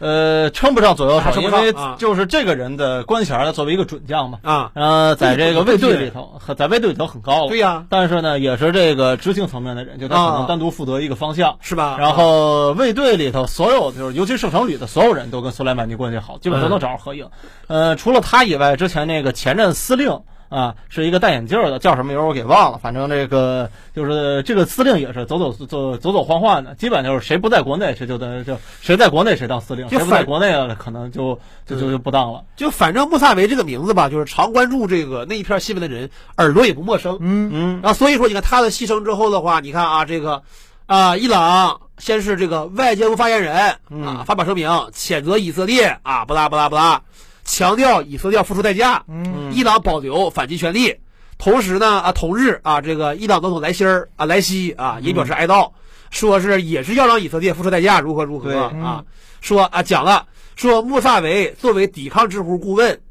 [0.03, 7.47] 呃，称不上左右手，因为就是这个人的官衔儿，他作为一个准将嘛，啊，呃，在这个卫队里头，在卫队里头很高了。
[7.47, 11.57] 对呀但是呢，也是这个执行层面的人，就他可啊能单独负责一个方向。
[11.61, 11.95] 是吧？
[11.97, 17.27] 然后卫队里头所有就是，尤其圣城旅的所有人都跟苏莱曼尼关系好，基本都能找着合影。
[17.67, 20.19] 呃，除了他以外，之前那个前任司令
[20.53, 22.77] 啊，是一个戴眼镜的，叫什么名我给忘了。
[22.77, 32.43] 反正这个就是这个司令也是走走走走走晃晃的，基本就是谁不在国内谁就在就谁在国内谁当司令，谁不在国内了可能就就就就不当了。
[32.55, 37.17] 就反正穆萨维这个名字吧，就是常关注这个那一片新闻的人耳朵也不陌生。
[37.19, 40.43] 嗯嗯然后所以说，你看他的牺牲之后的话，你看啊，这个
[40.85, 47.01] 啊，伊朗先是这个外交部发言人啊嗯发表声明，谴责以色列啊，不拉不拉不拉，
[47.43, 50.95] 强调以色列要付出代价，嗯伊朗保留反击权利。
[51.37, 55.71] 同时呢，啊，同日啊，这个伊朗总统莱希儿啊，莱西啊也表示哀悼，
[56.09, 59.03] 说是也是要让以色列付出代价，如何如何对啊，
[59.41, 63.01] 说啊讲了，说穆萨维作为抵抗之湖顾问，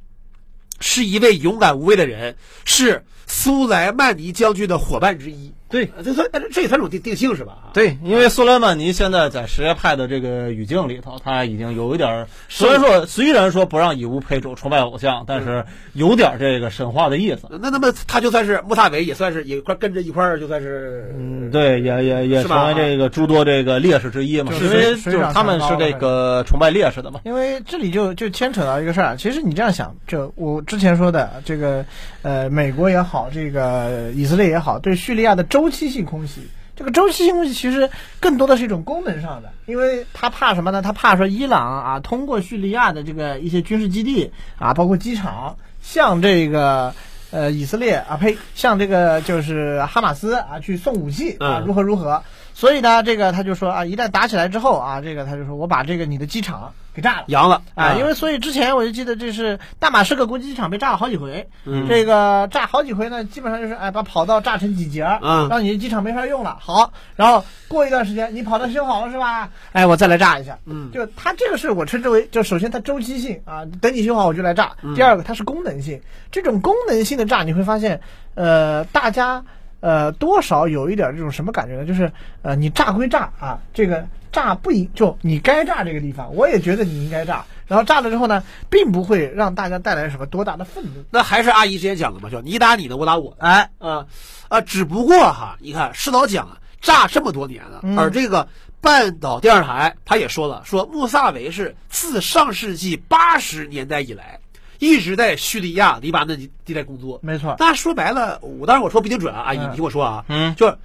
[0.80, 5.52] 是一位勇敢无畏的人，是苏莱曼尼将军的伙伴之一。
[5.72, 7.70] 对呃这算这也算种定定性是吧？
[7.72, 17.48] 对，因为苏莱曼尼现在在什叶派的这个语境里头，他已经有一点儿，虽然说虽然说不让以物配主，崇拜偶像，但是有点儿这个神话的意思。
[17.50, 27.20] 那那么他就算是穆萨维，也算是也快跟着一块儿，就算是嗯，对，也也也成为这个诸多这个烈士之一嘛，因为就是他们是这个崇拜烈士的嘛。
[27.24, 31.84] 因为这里就就牵扯到一个事儿，其实你这样想，就我之前说的这个，
[32.22, 40.82] 呃，美国也好，这个以色列也好，对叙利亚的周期性空袭，这个周期性空袭其实更多的是一种功能上的，因为他怕什么呢？
[40.82, 46.94] 他怕说伊朗啊通过叙利亚的这个一些军事基地啊，包括机场，向这个
[47.32, 52.22] 呃以色列啊呸，向这个就是哈马斯啊去送武器啊，嗯如何如何。
[52.54, 57.24] 所以呢，这个他就说啊，一旦打起来之后啊，这个他就说我把这个你的机场给炸了。
[57.28, 66.58] 扬了啊，因为所以之前我就记得这是大马士革国际机场被炸了好几回，嗯这个炸好几回呢，基本上就是哎把跑道炸成几节儿，嗯让你的机场没法用了。
[66.60, 69.50] 好，然后过一段时间你跑道修好了是吧？
[69.72, 70.58] 哎，我再来炸一下。
[70.66, 74.72] 嗯就它这个是我称之为，就首先它周期性啊，等你修好我就来炸。
[74.82, 78.00] 嗯第二个它是功能性，这种功能性的炸你会发现，
[78.34, 79.44] 呃，大家
[79.82, 81.84] 呃多少有一点这种什么感觉呢？
[81.84, 87.44] 就是呃你炸归炸啊，这个炸不应就你该炸这个地方，我也觉得你应该炸。
[87.66, 91.04] 然后炸了之后呢，并不会让大家带来什么多大的愤怒。
[91.10, 93.46] 那还是阿姨之前讲的嘛，叫你打你的，我打我的。
[93.46, 94.06] 哎，啊
[94.48, 98.46] 啊，只不过哈，你看施导讲啊，炸这么多年了，嗯而这个
[98.82, 104.38] 半岛电视台他也说了，说穆萨维是自上世纪八十年代以来
[104.82, 107.20] 一直在叙利亚、黎巴嫩地地带工作。
[107.22, 110.76] 没错，那说白了，我当然我说不一定准啊，阿姨，嗯你听我说啊，嗯就是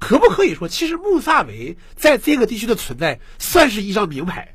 [0.00, 4.48] 可不可以说，其实穆萨维在这个地区的存在算是一张名牌？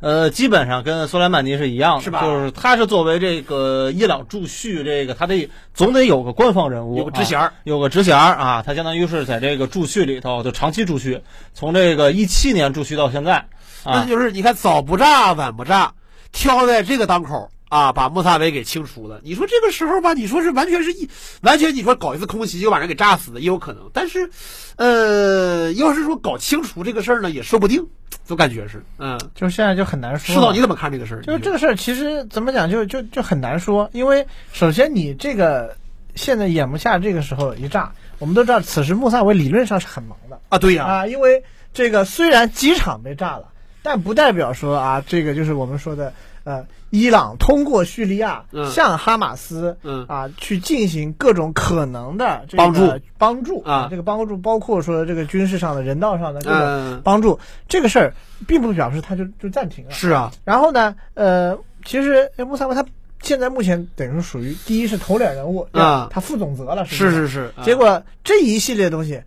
[0.00, 11.22] 呃，基本上跟苏莱曼尼是一样的，是吧就是他是作为这个伊朗驻叙这个，他得总得有个官方人物，有个职衔儿啊有个职衔儿啊，他相当于是在这个驻叙里头就长期驻叙，
[11.54, 13.36] 从这个一七年驻叙到现在
[13.84, 15.94] 啊，那就是你看早不炸晚不炸，
[16.30, 19.20] 挑在这个当口啊，把穆萨维给清除了。
[19.24, 21.10] 你说这个时候吧，你说是完全是一
[21.40, 24.30] 完全你说搞一次空袭就把人给炸死的也有可能，但是，
[24.76, 27.84] 呃，要是说搞清除这个事儿呢，也说不定，
[28.28, 30.40] 就感觉是，嗯，就现在就很难说了。
[30.40, 31.22] 师导你怎么看这个事儿？
[31.22, 35.76] 就是这个事儿，其实怎么讲，就就就很难说，因为首先你这个
[36.14, 43.48] 现在眼不下这个时候一炸，我们都知道此时穆萨维理论上是很忙的啊，对呀、啊，因为这个虽然机场被炸了，
[43.82, 58.14] 但不代表说啊，这个就是我们说的呃，伊朗通过叙利亚嗯向哈马斯嗯啊去进行各种可能的这个帮助帮助啊这个帮助包括说这个军事上的、人道上的各种嗯，帮助，这个事儿
[58.46, 59.90] 并不表示他就就暂停了。
[59.90, 62.84] 是啊，然后呢，呃，其实哎穆萨维他
[63.22, 69.22] 现在目前等于说属于第一是头脸人物啊他负总责了，是是是，啊结果这一系列东西，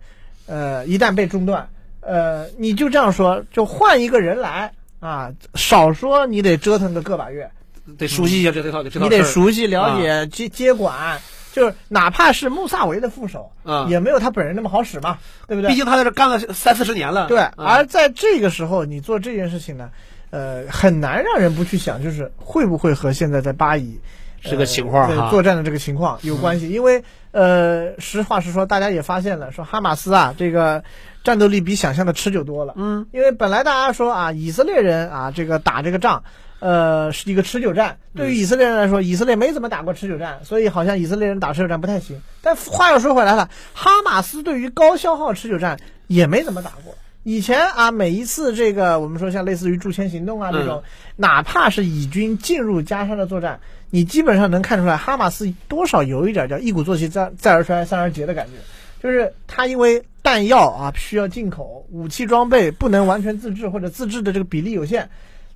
[0.46, 1.68] 呃，一旦被中断，
[2.00, 7.50] 呃，你就这样说，就换一个人来啊，少说你得折腾个个把月，
[7.96, 11.20] 得熟悉一下这这套这套你得熟悉了解接接管。
[11.50, 15.70] 就是哪怕是穆萨维的副手，嗯也没有他本人那么好使嘛，对不对？
[15.70, 19.90] 毕竟他在这干了三四十年了，对，啊而在这个时候你做这件事情呢，
[20.30, 23.98] 呃，很难让人不去想，就是会不会和现在在巴以
[24.40, 26.68] 这个情况对作战的这个情况有关系？
[26.68, 30.84] 因为呃，实话实说，大家也发现了，说哈马斯啊，这个
[31.28, 32.72] 战斗力比想象的持久多了。
[32.78, 36.24] 嗯，因为本来大家说啊，以色列人啊，这个打这个仗。
[36.60, 37.98] 呃，是一个持久战。
[38.16, 42.20] 对于以色列人来说，以色列没怎么打过持久战，所以好像以色列人打持久战不太行。
[42.42, 46.96] 但话又说回来了，哈马斯对于高消耗持久战也没怎么打过。
[47.22, 50.82] 以前啊，每一次这个我们说像类似于驻签行动啊这种，
[51.14, 53.60] 哪怕是以军进入加沙的作战，
[53.90, 58.54] 你基本上能看出来，哈马斯多少有一点叫一鼓作气再再而衰三而竭的感觉，
[59.02, 65.08] 就是他因为弹药啊需要进口，武器装备不能完全自制或者自制的这个比例有限。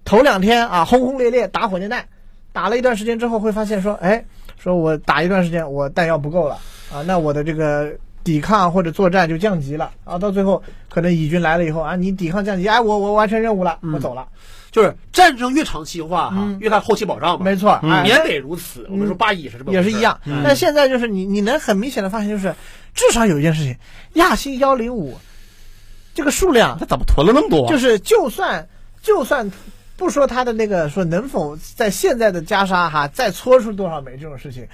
[0.05, 2.07] 头两天啊，轰轰烈烈打火箭弹，
[2.52, 4.24] 打了一段时间之后，会发现说，哎，
[4.59, 6.59] 说我打一段时间，我弹药不够了
[6.92, 7.92] 啊，那我的这个
[8.25, 9.93] 抵抗或者作战就降级了。
[10.05, 14.29] 啊，到最后可能以军来了以后啊，你抵抗降级，哎，我我完成任务了，我走了，
[14.71, 18.87] 就是战争越长期化哈嗯，越看后期保障嘛，没错，哎，免得如此。
[18.91, 20.21] 我们说巴以也是这么也是一样。
[20.25, 20.43] 嗯。
[20.45, 22.55] 但现在就是你你能很明显的发现，就是
[22.95, 23.77] 至少有一件事情，
[24.15, 25.19] 亚星幺零五
[26.15, 27.69] 这个数量他怎么囤了那么多？
[27.69, 28.69] 就是就算
[29.03, 29.51] 就算
[29.97, 34.67] 不说他的那个说能否在现在的加沙哈再搓出多少枚这种事情，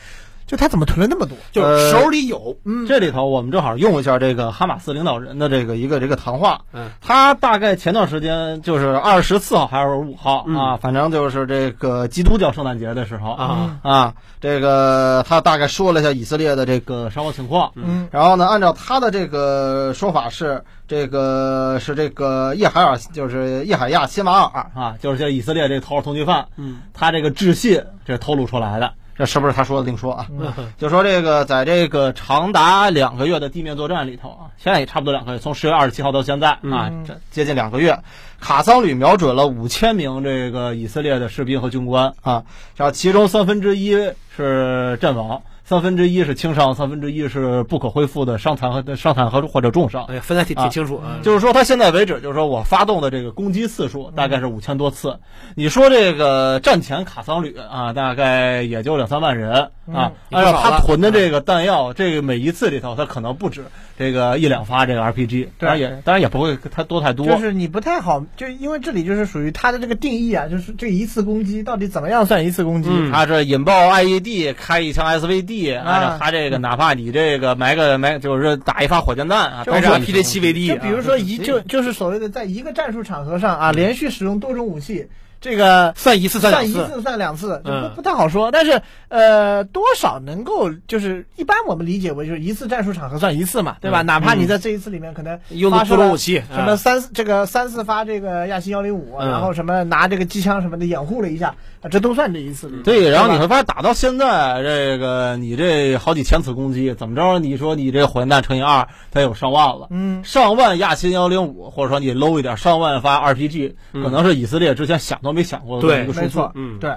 [0.48, 1.36] 就他怎么囤了那么多？
[1.52, 6.62] 就是手里有，嗯，这里头我们正好用一下这个哈马斯领导人的这个一个这个谈话。
[6.72, 17.70] 嗯，他大概前段时间就是二十四号还是五号、嗯啊，反正就是这个基督教圣诞节的时候啊啊，这个他大概说了一下以色列的这个伤亡情况。
[17.74, 30.26] 嗯然后呢，按照他的这个说法是，这个是这个叶海尔，就是叶海亚辛瓦尔啊，就是这以色列这头号通缉犯，嗯，他这个致信这透露出来的，这是不是他说的另说啊？
[30.30, 37.98] 嗯就说这个在这个长达两个月的地面作战里头啊，现在也差不多两个月，从十月二十七号到现在啊嗯，这接近两个月，
[38.40, 42.44] 卡桑旅瞄准了五千名这个以色列的士兵和军官啊，
[42.76, 43.90] 然后其中三分之一
[44.36, 45.42] 是阵亡。
[45.68, 50.02] 三分之一是轻伤，三分之一是不可恢复的伤残和伤残和或者重伤。
[50.06, 51.20] 哎，分的挺挺清楚啊。
[51.22, 55.14] 就是说，他现在为止，就是说我发动的这个攻击次数大概是五千多次。
[55.54, 63.64] 你说这个战前卡桑旅啊，大概也就两三万人啊，嗯按照他囤的这个弹药，这个每一次里头，他可能不止
[63.98, 67.26] 这个一两发这个 RPG，当然也当然也不会太多太多。
[67.26, 72.88] 就是你不太好，就因为这里就是属于他的这个定义啊，就是这一次攻击到底怎么样算一次攻击？
[72.92, 73.12] 嗯。
[73.12, 85.08] 他这引爆 IED，开一枪 SVD，按照他这个，哪怕你这个埋个埋，就是打一发火箭弹啊，就都按照是 PJ 七为例就啊，比如说一就就是所谓的在一个战术场合上啊，连续使用多种武器，
[85.40, 88.50] 这个算一次算两次，算一次算两次，就嗯不不太好说。
[88.50, 94.02] 但是呃，多少能够就是一般我们理解为就是一次战术场合算一次嘛，对吧？
[94.02, 99.28] 嗯哪怕你在这一次里面可能用了多种武器，什么啊三这个三四发这个亚新幺零五，嗯。
[99.28, 102.82] 然后什么拿这个机枪什么的掩护了一下，啊，这都算这一次的。
[102.82, 107.38] 对，然后你会发现打到现在，这个你这好几千次攻击，怎么着？
[107.38, 109.86] 你说你这火箭弹乘以二，它有上万了。
[109.90, 116.20] 嗯，上万亚新幺零五，或者说你 low 一点，上万发 RPG，、嗯可能是以色列之前想都没想过的一个数字。
[116.22, 116.96] 没错，嗯对，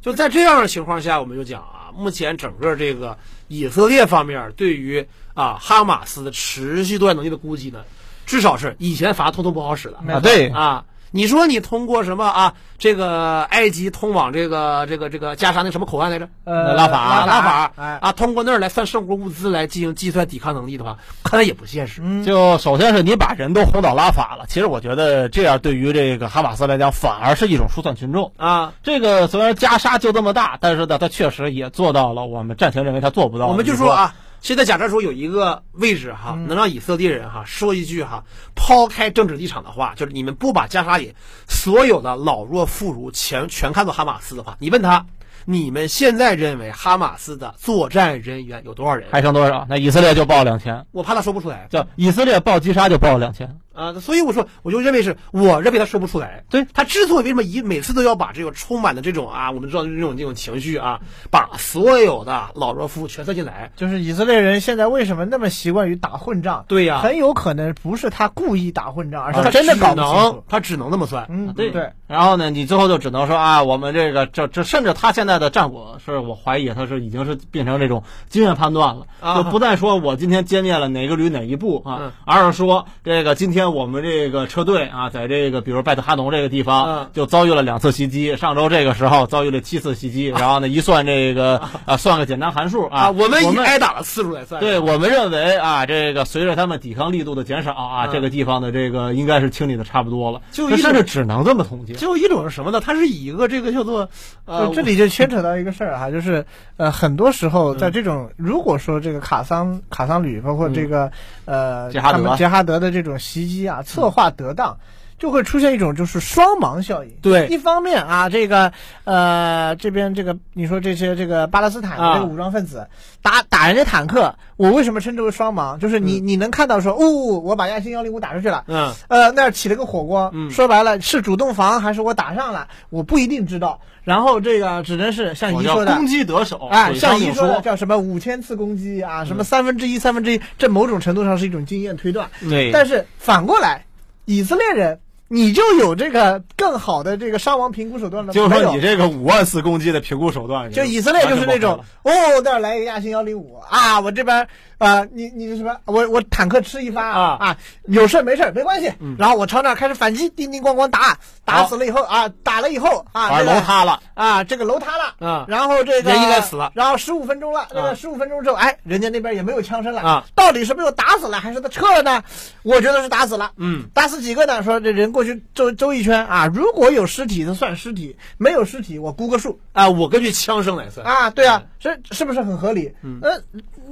[0.00, 3.18] 就在这样的情况下，我们就讲啊，目前整个这个
[3.48, 7.80] 以色列方面对于啊哈马斯的持续作战能力的估计呢，
[8.24, 10.84] 至少是以前法通通不好使了啊，对，啊。
[11.12, 12.54] 你说你通过什么啊？
[12.78, 16.28] 这个埃及通往这个这个这个加沙那什么口岸来着？
[16.42, 22.00] 呃，拉法拉法哎，啊，通过那儿来算生活物资来进行计算抵抗能力的话，看来也不现实。
[22.02, 28.32] 嗯，就首先是你把人都轰到拉法了，其实我觉得这样对于这个哈马斯来讲，反而是一种疏散群众。
[28.36, 33.46] 啊，这个虽然加沙就这么大，但是呢，它确实也做到了我们暂且认为它做不到。
[33.46, 38.24] 我们就说啊，现在假设说有一个位置哈，能让以色列人哈说一句哈，
[38.56, 41.14] 抛开政治立场的话，就是你们不把加沙里
[41.48, 45.06] 所有的老弱妇孺全全看作哈马斯的话，你问他，
[45.44, 49.08] 你们现在认为哈马斯的作战人员有多少人？
[49.12, 49.64] 还剩多少？
[49.70, 53.48] 那以色列就报两千，我怕他说不出来叫以色列报击杀就报两千。
[53.74, 56.44] 啊，所以我说，我就认为是，我认为他说不出来。
[56.50, 63.70] 对他之所以为什么一每次都要把这个充满的这种啊，我们知道这种这种情绪啊，把所有的老弱妇全塞进来。
[63.76, 66.64] 就是以色列人现在为什么那么习惯于打混战？
[66.68, 71.26] 对呀很有可能不是他故意打混战，而是他他真的搞不清他只能那么算。
[71.30, 94.60] 嗯，对对，然后呢，你最后就只能说啊，我们这个这这，甚至他现在的战果是我怀疑他是已经是变成这种经验判断了，啊就不再说我今天歼灭了哪个旅哪一部啊，嗯而是说这个今天我们这个车队啊，在这个比如拜特哈农这个地方、嗯就遭遇了两次袭击，上周这个时候遭遇了七次袭击，然后呢一算这个 啊算个简单函数啊，啊，我们我以挨打的次数来算。
[94.60, 101.92] 对我们认为啊，这个随着他们抵抗力度的减少啊，嗯这个地方的这个应该是清理的差不多了，就一种甚至只能这么统计。
[101.94, 102.80] 就一种是什么呢？
[102.80, 104.08] 它是以一个这个叫做
[104.44, 106.46] 呃，这里就牵扯到一个事儿哈，就是
[106.76, 111.10] 呃，很多时候在这种如果说这个卡桑卡桑旅，包括这个
[111.44, 114.76] 呃杰哈德杰哈德的这种袭击啊，策划得当。
[115.18, 117.10] 就会出现一种就是双盲效应。
[117.22, 117.46] 对。
[117.48, 118.72] 一方面啊，这个
[119.04, 122.14] 呃这边这个你说这些这个巴勒斯坦的啊。
[122.14, 122.88] 这个武装分子、
[123.22, 125.78] 打打人家坦克，我为什么称之为双盲？
[125.78, 127.08] 就是你、你能看到说，哦，
[127.40, 128.92] 我把亚星幺零五打出去了，嗯。
[129.08, 130.50] 呃，那儿起了个火光，嗯。
[130.50, 133.80] 说白了是主动防还是我打上了，我不一定知道。
[134.02, 142.28] 然后这个只能是像我姨说的攻，击得手，哎，像姨说的叫什么五千次攻击啊，什么三分之一、三分之一，这某种程度上是一种经验推断。
[142.40, 143.84] 对，但是反过来，
[144.24, 152.12] 以色列人你就有这个更好的这个伤亡评估手段了，就是说你这个五万次攻击的评估手段，就以色列就是那种哦，
[152.44, 154.46] 那儿来一个亚星幺零五啊，我这边
[154.82, 172.22] 啊，你你什么，我我坦克吃一发啊啊，有事没事没关系，嗯然后我朝那儿开始反击，叮叮咣咣打，打死了以后啊，打了以后啊，这个楼塌了，啊，这个楼塌了，啊然后这个人应该死了然后十五分钟了，这啊个十五分钟之后，哎，人家那边也没有枪声了啊，到底是被我打死了还是他撤了呢？
[172.64, 174.62] 我觉得是打死了，嗯，打死几个呢？
[174.64, 181.30] 说这人过去周周一圈啊，如果有尸体，那算尸体；没有尸体，我估个数啊，我根据枪声来算啊。
[181.30, 182.92] 对啊，这是不是很合理？
[183.02, 183.40] 嗯，呃，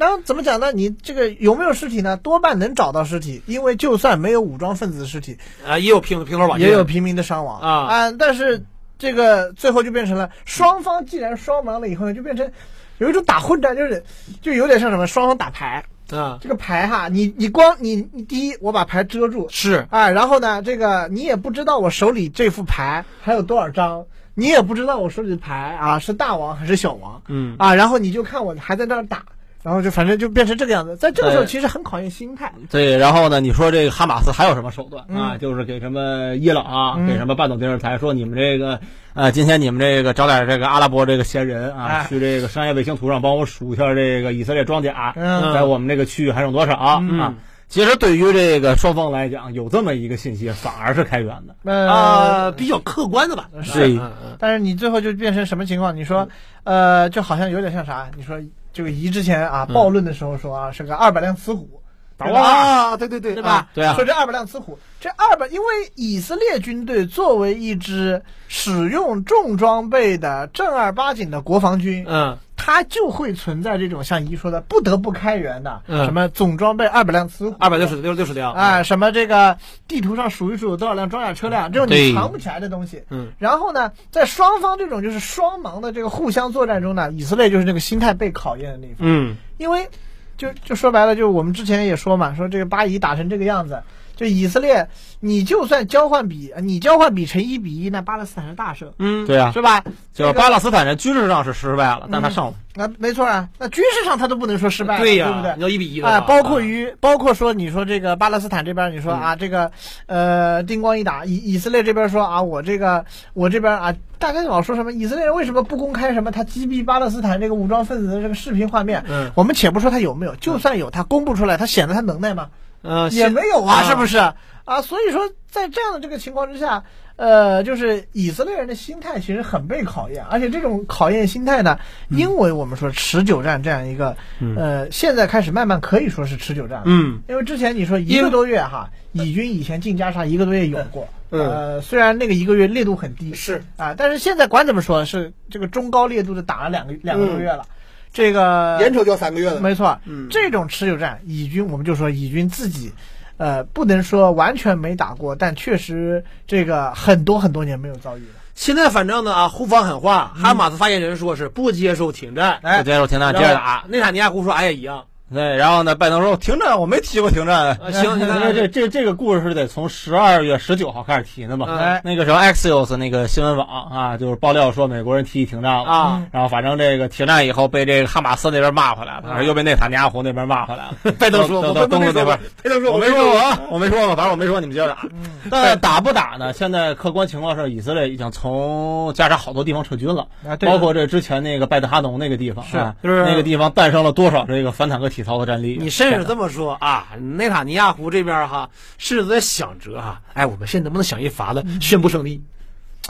[0.00, 0.72] 然后怎么讲呢？
[0.72, 2.16] 你这个有没有尸体呢？
[2.16, 5.36] 多半能找到尸体，因为就算没有武装分子的尸体，
[5.66, 7.60] 啊，也有平平头瓦也有平民的伤亡。
[7.60, 7.70] 啊。
[7.84, 8.64] 啊但是
[8.98, 12.50] 这个最后就变成了双方既然双亡了以后呢，就变成
[12.96, 14.02] 有一种打混战，就是
[14.40, 15.84] 就有点像什么双方打牌。
[16.10, 19.86] 啊，这个牌哈，你你光你你第一，我把牌遮住，是。
[19.90, 27.54] 啊，然后呢，这个你也不知道我手里这副牌还有多少张，你也不知道我手里的牌啊是大王还是小王，嗯。
[27.58, 29.24] 啊，然后你就看我还在那儿打，
[29.62, 30.96] 然后就反正就变成这个样子。
[30.96, 32.52] 在这个时候，其实很考验心态。
[32.70, 35.34] 对，然后呢，你说这个哈马斯还有什么手段啊？
[35.34, 38.80] 嗯就是给什么伊朗啊，嗯给什么半岛电视台说你们这个，
[39.14, 47.34] 呃，今天你们这个找点这个阿拉伯这个闲人啊，哎去这个商业卫星图上帮我数一下这个以色列装甲，嗯在我们这个区域还剩多少、嗯啊？
[47.68, 51.54] 其实对于这个双方来讲，有这么一个信息，反而是开源的。
[51.62, 53.48] 呃啊，比较客观的吧？
[53.62, 54.00] 是
[54.40, 55.94] 但是你最后就变成什么情况？
[55.94, 56.28] 你说，
[56.64, 58.08] 呃，就好像有点像啥？
[58.16, 58.40] 你说
[58.72, 61.82] 这个姨之前啊，暴论的时候说啊，是个二百辆雌虎，
[62.18, 62.40] 嗯对吧？
[62.40, 63.68] 啊，对对对，对吧？
[63.72, 72.36] 对啊说这二百辆雌虎，这二百，因为以色列军队作为一支使用重装备的正儿八经的国防军，嗯
[72.72, 76.04] 它就会存在这种像姨说的不得不开源的，嗯。
[76.04, 78.54] 什么总装备二百辆雌虎，二百六十六六十辆。
[78.54, 79.58] 啊，什么这个
[79.88, 83.02] 地图上数一数有多少辆装甲车辆，这种你藏不起来的东西。
[83.10, 89.34] 嗯，然后呢，在双方这种就是双盲的这个互相作战中呢，以色列就是那个心态被考验的那一方，嗯。
[89.58, 89.88] 因为
[90.36, 93.82] 就就说白了，就是我们之前也说嘛，说这个巴以打成这个样子，
[94.20, 94.86] 就以色列，
[95.20, 99.82] 你就算交换比你交换比成一比一，那巴勒斯坦是大胜，嗯，对啊，是吧？
[100.12, 102.52] 就巴勒斯坦人军事上是失败了，但他胜了。
[102.74, 105.62] 那没错啊，那军事上他都不能说失败，对呀，对不对你？
[105.62, 109.72] 要一比一的啊，话包括于包括说，你说这个巴勒斯坦这边，你说嗯啊，这个
[110.04, 113.02] 呃，叮咣一打，以以色列这边说啊，我这个
[113.32, 119.02] 我这边啊，大家老说什么以色列人为什么不公开什么他击毙巴勒斯坦这个武装分子的这个视频画面？
[119.08, 122.48] 嗯我们且不说他有没有，就算有，他公布出来，他显得他能耐吗？
[122.82, 124.18] 呃也没有啊，是不是？
[124.64, 126.84] 啊，所以说在这样的这个情况之下，
[127.16, 131.78] 呃，就是以色列人的心态其实很被考验，而且这种考验心态呢，
[132.08, 134.16] 因为我们说持久战这样一个，
[134.56, 136.84] 呃，现在开始慢慢可以说是持久战了。
[136.86, 147.66] 嗯因为之前你说一个多月哈，以军以前进加沙一个多月有过，嗯呃，虽然那个一个月烈度很低，是啊，但是现在管怎么说，是这个中高烈度的打了两个两个多月了，
[148.12, 152.92] 这个眼瞅就要三个月了，没错，嗯这种持久战，以军我们就说以军自己，
[153.36, 158.34] 呃，不能说完全没打过，但确实这个很多很多年没有遭遇了。
[158.54, 163.84] 现在反正呢啊，互方狠话，哈马斯发言人说是不接受停战，哎不接受停战，接着打。
[163.88, 165.04] 内塔尼亚胡说，俺也一样。
[165.32, 167.68] 对，然后呢，拜登说停战，我没提过停战。
[167.68, 171.66] 啊 行，你因为看这这这个故事是得从十二月十九号开始提的嘛。
[171.78, 181.12] 哎那个时候 Axios 那个新闻网啊，就是爆料说美国人提议停战了啊，然后反正这个停战以后被这个哈马斯那边骂回来了，又被内塔尼亚胡那边骂回来了。
[181.18, 184.98] 拜登说，到我到东部那边没说过，拜登说我没说过啊，我没说过，反正我没说，你们接着打。
[185.12, 186.52] 嗯但打不打呢？
[186.52, 195.76] 现在客观情况是，以色列已经从加沙好多地方撤军了，啊包括这之前那个拜德哈农那个地方，是啊就是那个地方诞生了多少这个反坦克体操的战力？
[195.80, 202.42] 你甚至这么说啊，内塔尼亚胡这边哈，甚至在想着哈，哎，我们现在能不能想一法子宣布胜利？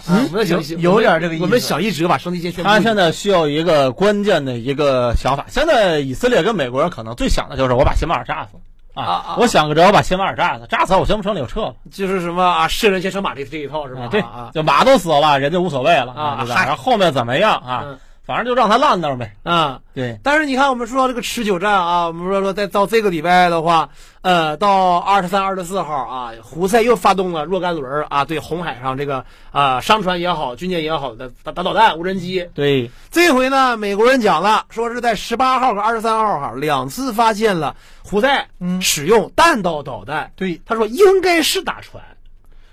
[0.07, 2.71] 啊，我们想有有点这个意思我们想一辙把胜利先宣布。
[2.71, 5.45] 他现在需要一个关键的一个想法。
[5.49, 8.51] 现在以色列跟美国人可能最想的就是我把辛巴尔炸死
[8.95, 9.37] 啊！
[9.39, 11.75] 我想个辙，我把辛巴尔炸死，炸死我宣布胜利，我撤了。
[11.91, 14.03] 就是什么啊，射人先生马这这一套是吧？
[14.03, 16.55] 啊，对啊，就马都死了，人家无所谓了啊对吧？
[16.55, 17.99] 嗨然后后面怎么样啊嗯？
[18.31, 19.35] 反正就让他烂那儿呗。
[19.43, 19.81] 啊。
[19.93, 23.89] 对，但是你看，我们说到这个持久战啊，我们说说在到这个礼拜的话，
[24.23, 32.49] 呃，到二十三、二十四号啊，胡塞又发动了若干轮儿啊，对红海上这个啊商船也好、军舰也好的打打导弹、无人机。
[32.55, 37.75] 对，这回呢，美国人讲了，说是在十八号和二十三号哈两次发现了
[38.05, 40.31] 胡塞嗯使用弹道导弹。
[40.37, 42.01] 对，他说应该是打船，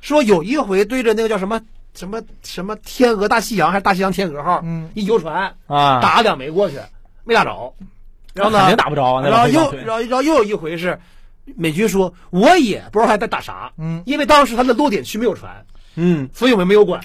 [0.02, 1.60] 说有一回对着那个叫什么
[1.98, 6.78] 什么什么天鹅大西洋还是大西洋天鹅号，嗯一游船啊，打了两枚过去，
[7.24, 7.74] 没打着。
[8.34, 11.00] 然后呢，肯定打不着啊然后又然后然后又有一回是
[11.56, 17.02] 美军说我也不知道他在打啥，嗯因为当时他的落点区没有船，嗯，所以我们没有管。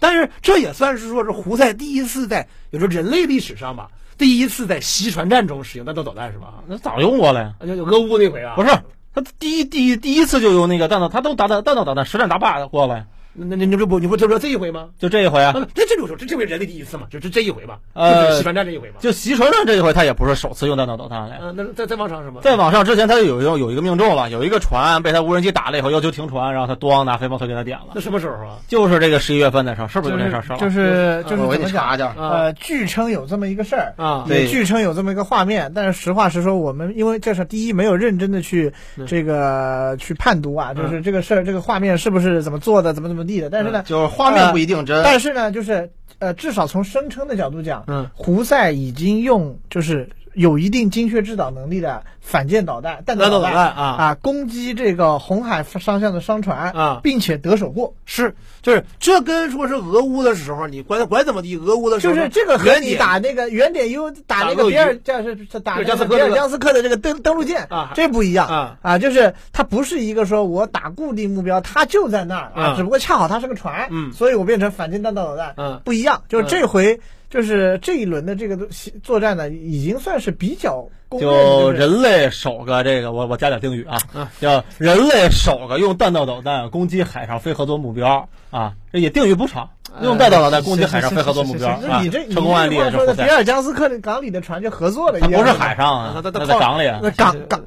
[0.00, 6.54] 但是这也算是说是胡塞第一次在，有时候人类历史上吧，第一次在袭船战中使用弹道导弹是吧？
[6.66, 7.54] 那早用过了呀。
[7.60, 8.70] 啊就有俄乌那回啊，不是，
[9.14, 13.06] 他第一第一第一次就用那个弹道，他都打弹弹道导弹实战打靶过了呀。
[13.34, 14.88] 那那你你不不你不就说这一回吗？
[14.98, 18.94] 就这一回啊那，，这这就是这这回人类第一次嘛，就这这一回吧，呃就是袭船战这一回嘛。
[19.00, 21.38] 就袭船战这一回，他也不是首次用弹道导弹了呀。
[21.42, 22.40] 嗯，那再再往上什么？
[22.42, 28.00] 在往上之前，他就有一个有一个命中了，有一个船被他无人机打了以后，要求停船，然后他咣拿飞毛腿给他点了那。
[28.00, 28.58] 什么时候啊？
[28.68, 30.42] 就是这个十一月份的时候，是不是就有这事儿？
[30.42, 31.72] 是就是就是我给你讲？
[31.72, 32.06] 你查一下。
[32.08, 45.02] 啊呃，据称有这么一个事儿啊据称有这么一个画面，但是实话实说，我们因为这是第一没有认真的去嗯这个去判读啊，就是这个事儿这个画面是不是怎么做的，怎么怎么地的，但是呢，就是画面不一定真。
[45.02, 53.82] 但是呢，就是呃，至少从声称的角度讲，嗯胡塞已经用就是有一定精确制导能力的反舰导弹、弹道弹导弹弹啊。
[53.98, 57.00] 啊，攻击这个红海方向的商船啊。
[57.02, 57.94] 并且得手过。
[58.04, 66.16] 是，就是这跟说是俄乌的时候，你管管怎么地，俄乌的时候就是这个和你打那个原点 U 打那个比尔叫是是打比尔那个。
[66.16, 67.92] 比尔江斯克的这个登登陆舰啊。
[67.94, 68.76] 这不一样啊。
[68.82, 72.74] 啊，就是它不是一个说我打固定目标，它就在那儿啊，啊。
[72.76, 74.12] 只不过恰好它是个船，嗯。
[74.12, 75.80] 所以我变成反舰弹道导弹，嗯。
[75.84, 76.22] 不一样。
[76.28, 76.48] 就是嗯。
[76.48, 77.00] 这回
[77.32, 78.68] 就是这一轮的这个
[79.02, 89.70] 作战呢，已经算是比较公认就就是人类首个这个，我我加点定语啊嗯，叫人类首个用弹道导弹攻击海上非合作目标啊，这也定语不长，
[90.02, 97.62] 用弹道导弹攻击海上非合作目标你这成功案例你这句话说的是胡塞，比尔江斯克的港里的船就合作了不是海上啊，那在港里啊那，港港，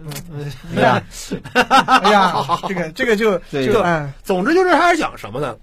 [0.76, 1.02] 对吧？
[2.04, 4.14] 哎呀，这个这个就就哎。
[4.24, 5.56] 总之就是还是讲什么呢？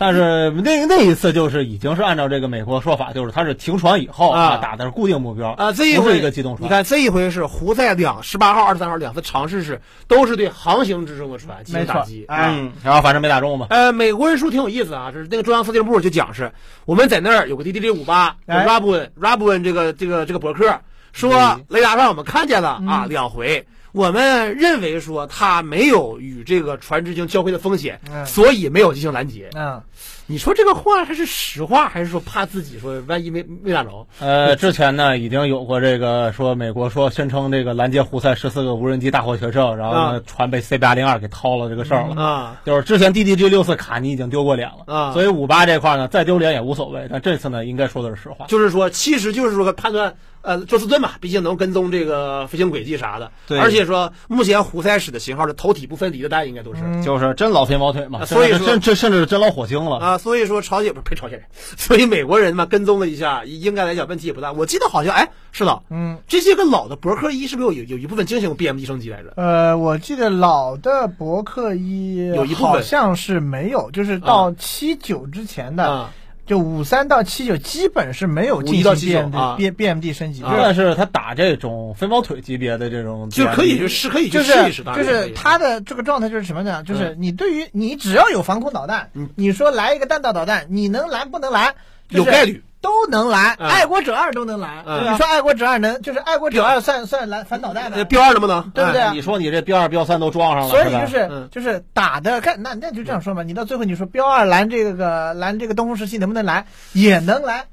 [0.00, 6.64] 但是那那一次就是已经是按照这个美国说法，就是它是停船以后啊啊打的是固定目标啊，这一回不是一个机动船。
[6.64, 9.78] 你看这一回是胡塞两十八号、二十三号两次尝试是
[10.08, 12.24] 都是对航行之中的船进行打击。
[12.28, 13.66] 嗯，然后反正没打中嘛。
[13.68, 16.50] 呃，美国人说挺有意思啊，就是那个中央司令部就讲是，
[16.86, 20.80] 我们在那儿有个 DDG 五八哎 Rabun Rabun 这个这个这个博客
[21.12, 29.50] 说嗯雷达上我们看见了啊两回，我们认为说他没有与这个船只进行交汇的风险，嗯所以没有进行拦截。
[29.54, 29.82] 嗯，
[30.30, 34.06] 你说这个话还是实话，还是说怕自己说万一没没打着？
[34.20, 42.22] 呃，之前呢已经有过这个说美国说宣称这个拦截胡塞十四个无人机大获全胜，然后呢啊船被 C 八零二给掏了这个事儿了。
[42.22, 48.46] 啊就是之前 DDG 六四卡尼已经丢过脸了啊所以五八这块呢再丢脸也无所谓，但这次呢应该说的是实话。
[48.46, 53.32] 就是说，其实就是说判断，呃，宙斯盾嘛，毕竟能跟踪这个飞行轨迹啥的。
[53.48, 56.82] 对而且说，目前胡塞使的型号的头体不分离的弹应该都是。
[56.84, 59.96] 嗯就是真老飞毛腿嘛，啊所以说甚至真真甚至是真老火星了。
[59.96, 61.46] 啊，所以说朝鲜不是呸朝鲜人，
[61.76, 64.52] 所以美国人嘛跟踪了一下，应该来讲问题也不大。
[64.52, 69.32] 我记得好像哎是的，嗯，这些个老的伯克一是不是有有有一部分进行 BM 一升级来着？
[69.36, 72.70] 呃，我记得老的伯克一有一部分。
[72.70, 76.12] 好像是没有，就是到七九之前的，啊
[76.50, 86.82] 就五三到七九基本是没有进到行79 BMD 啊 B BMD 升级，就啊是但是他打这种飞毛腿级别的这种就可以就是可以去就是试一试，就是它的这个状态就是什么呢？
[86.82, 91.72] 就是你对于你只要有防空导弹嗯，你说来一个弹道导弹，你能拦不能拦？
[92.08, 93.68] 有概率都能拦，嗯。
[93.68, 94.82] 爱国者二都能拦。
[94.86, 95.12] 嗯。
[95.12, 98.70] 你说爱国者二能，就是爱国者二算算拦反导弹呃的，标二能不能？
[98.70, 99.00] 对不对？
[99.00, 101.48] 哎你说你这标二标三都装上了，所以就是嗯。
[101.50, 106.64] 就是打的干那那就这样说嘛，你到最后你说标二拦这个拦这个东风十七能不能拦？
[106.92, 107.64] 也能拦，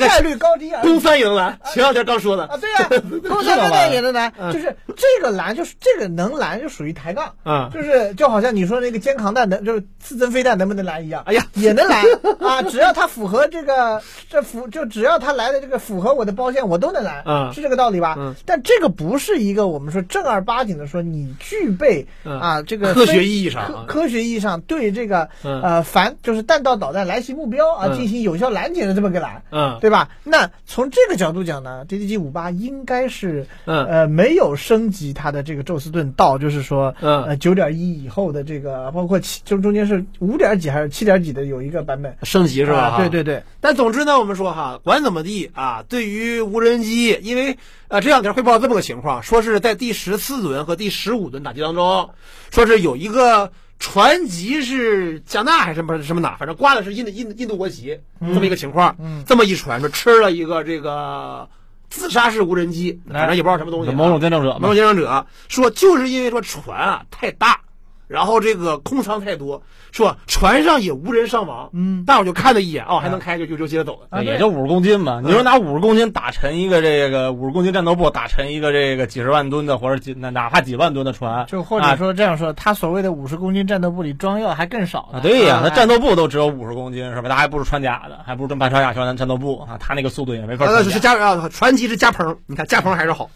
[0.00, 0.80] 概率高低啊。
[0.82, 1.00] 攻定。
[1.00, 2.44] 三也能拦，前两天刚说的。
[2.46, 2.88] 啊，对啊，
[3.28, 4.52] 东三导弹也能拦， 嗯。
[4.52, 7.68] 就是这个拦，就是这个能拦就属于抬杠，嗯。
[7.72, 11.44] 就是就好像你说那个肩扛弹能，就是刺针飞弹能不能拦一样，哎呀。
[11.54, 12.04] 也能拦
[12.40, 18.14] 啊，只要它符合这个这符，就只要他来的这个符合我的包线，我都能来，嗯是这个道理吧？
[18.18, 30.08] 嗯但这个不是一个我们说正儿八经的说你具备嗯啊这个科学意义上啊科科学意义上对这个嗯呃反就是弹道导弹来袭目标啊嗯进行有效拦截的这么个拦，嗯对吧？
[30.22, 42.78] 那从这个角度讲呢，DDG 五八应该是嗯呃没有升级它的这个宙斯盾到就是说嗯呃九点一以后的这个，包括七就中间是五点几还是七点几的有一个版本升级是吧？
[42.78, 47.56] 啊对对对，但总之呢，我们说哈，管怎么地啊，对于无人机，因为
[47.88, 52.10] 呃这两天汇报这么个情况，说是在第十四轮和第十五轮打击当中，
[52.50, 61.48] 说是有一个船籍是加纳还是什么什么哪，反正挂的是印度印印度国旗，这么一个情况，嗯这么一传说吃了一个这个
[61.90, 64.74] 自杀式无人机，反正也不知道什么东西、啊，某种见证者某种。
[64.74, 67.60] 见证者说，就是因为说船啊太大，
[68.06, 72.04] 然后这个空舱太多，说船上也无人伤亡，嗯。
[72.04, 74.06] 大伙就看了一眼，哦，还能开就就就接着走了。
[74.10, 87.28] 啊也就五十公斤嘛，你说拿五十公斤打沉一个这个五十公斤战斗部，打沉一个这个几十万吨的或者几哪哪怕几万吨的船，就或者说这样说，他所谓的五十公斤战斗部里装药还更少啊，呢对呀，哎他战斗部都只有五十公斤是吧？
[87.28, 91.00] 他还不如穿甲的，还不如真半穿甲穿战斗部啊，他那个速度也没法呃，穿是。
[91.00, 93.24] 加啊，船机是加蓬，你看加蓬还是好。
[93.24, 93.28] 哎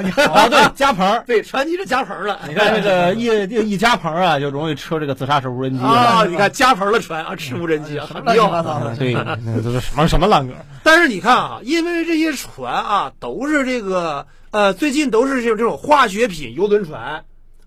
[0.00, 1.24] 呀啊，对，加蓬儿。
[1.26, 2.40] 对，船机是加蓬了。
[2.48, 8.48] 你看这个一这个一加蓬儿啊，就容易吃这个自杀式无人机啊，你看加蓬了船啊，吃无人机啊，很妙。
[8.48, 10.56] 糟的啊对，那都是什么什么烂梗？
[10.82, 17.24] 但是你看啊，因为这些船啊，都是这个呃，最近都是这种这种化学品游轮船。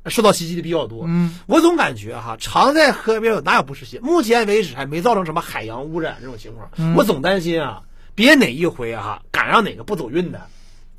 [0.07, 3.99] 受到袭击的比较多，嗯，我总感觉哈，常在河边有哪有不湿鞋？
[4.01, 6.69] 目前为止还没造成什么海洋污染这种情况。
[6.77, 7.81] 嗯我总担心啊，
[8.13, 10.41] 别哪一回哈赶上哪个不走运的，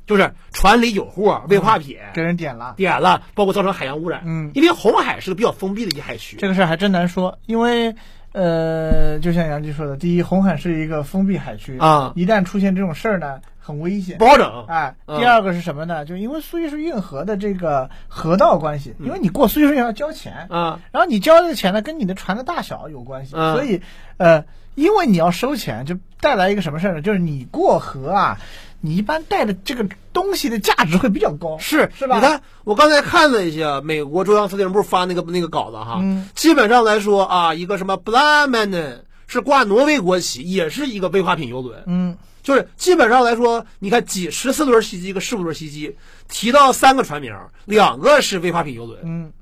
[0.07, 2.73] 就是船里有货，未化品、给人点了。
[2.77, 4.23] 点了，包括造成海洋污染。
[4.25, 6.37] 嗯因为红海是个比较封闭的一海区。
[6.37, 7.93] 这个事儿还真难说，因为
[8.31, 14.25] 呃，就像杨基说的，第一，红海是一个封闭海区啊一旦出现这种事儿呢，很危险不。
[14.25, 14.65] 好整。
[14.67, 16.05] 哎，嗯第二个是什么呢？
[16.05, 23.81] 就因为苏伊士运河的这个河道关系，因为你过苏伊士运河要交钱，啊，然后你交这个钱呢，跟你的船的大小有关系，嗯所以
[24.17, 24.45] 呃，
[24.75, 27.01] 因为你要收钱，就带来一个什么事儿呢？
[27.01, 28.37] 就是你过河啊，
[28.81, 32.15] 你一般带的这个东西的价值会比较高，是是吧？
[32.15, 36.29] 你看，我刚才看了一下美国中央司令部发那个那个稿子哈，嗯。
[36.35, 41.83] 基本上来说啊，一个什么 b l a m a n 是挂挪威国旗，也是一个危化品游轮。
[41.87, 42.17] 嗯。
[42.43, 45.97] 就是基本上来说，你看几十四轮袭击，一个十五轮袭击，
[46.29, 48.99] 提到三个船名，两个是危化品游轮。
[49.03, 49.33] 嗯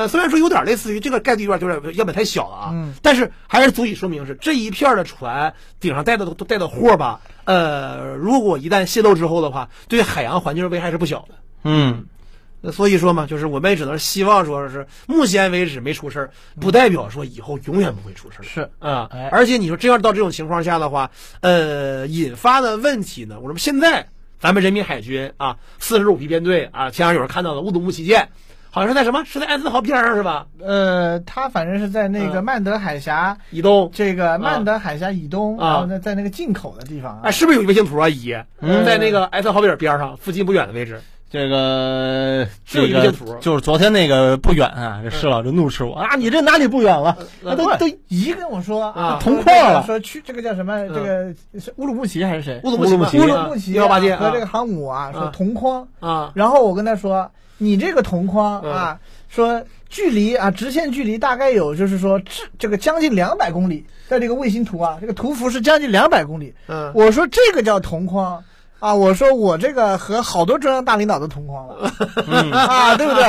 [0.00, 11.34] 呃，虽然说有点类似于这个概率有点有点样本太小了啊，嗯但是还是足以说明是这一片的船顶上带的都带的货吧，呃，如果一旦泄露之后的话，对海洋环境危害是不小的。
[11.64, 12.06] 嗯，
[12.62, 18.42] 那所以说嘛，就是我们也只能希望说是目前为止没出事儿，不代表说以后永远不会出事儿。
[18.42, 21.10] 是啊哎，而且你说真要到这种情况下的话，
[21.42, 24.06] 呃，引发的问题呢，我说现在
[24.38, 28.30] 咱们人民海军啊，四十五批编队啊，前两天有人看到了乌鲁木齐舰，
[28.70, 29.24] 好像是在什么？
[29.24, 30.46] 是在艾森豪边上是吧？
[30.64, 33.36] 呃，他反正是在那个嗯曼德海峡。
[33.50, 38.08] 以东这个曼德海峡以东，啊然后呢，在那个进口的地方啊哎，，是不是有一卫星图啊？
[38.08, 41.00] 姨，嗯在那个艾森豪比尔边上，附近不远的位置。
[41.32, 47.16] 这个是有这个就是昨天那个不远啊，这施老就怒斥我啊，你这哪里不远了？
[47.44, 50.88] 呃都都姨跟我说啊说同框了说去这个叫什么？
[50.88, 52.60] 这个是乌鲁木齐还是谁？
[52.64, 55.86] 乌鲁木齐嘛，乌鲁木齐乌鲁木齐幺八舰和这个航母啊，说啊同框。
[56.00, 57.30] 啊然后我跟他说，
[57.62, 58.98] 你这个同框嗯啊，
[59.28, 66.54] 说距离啊，直线距离大概有就是说这这个将近两百公里，在这个卫星图啊，这个图幅是将近两百公里。
[66.66, 68.42] 嗯，我说这个叫同框。
[68.80, 71.92] 啊，我说我这个和好多中央大领导都同框了，
[72.26, 73.22] 嗯 啊，对不对？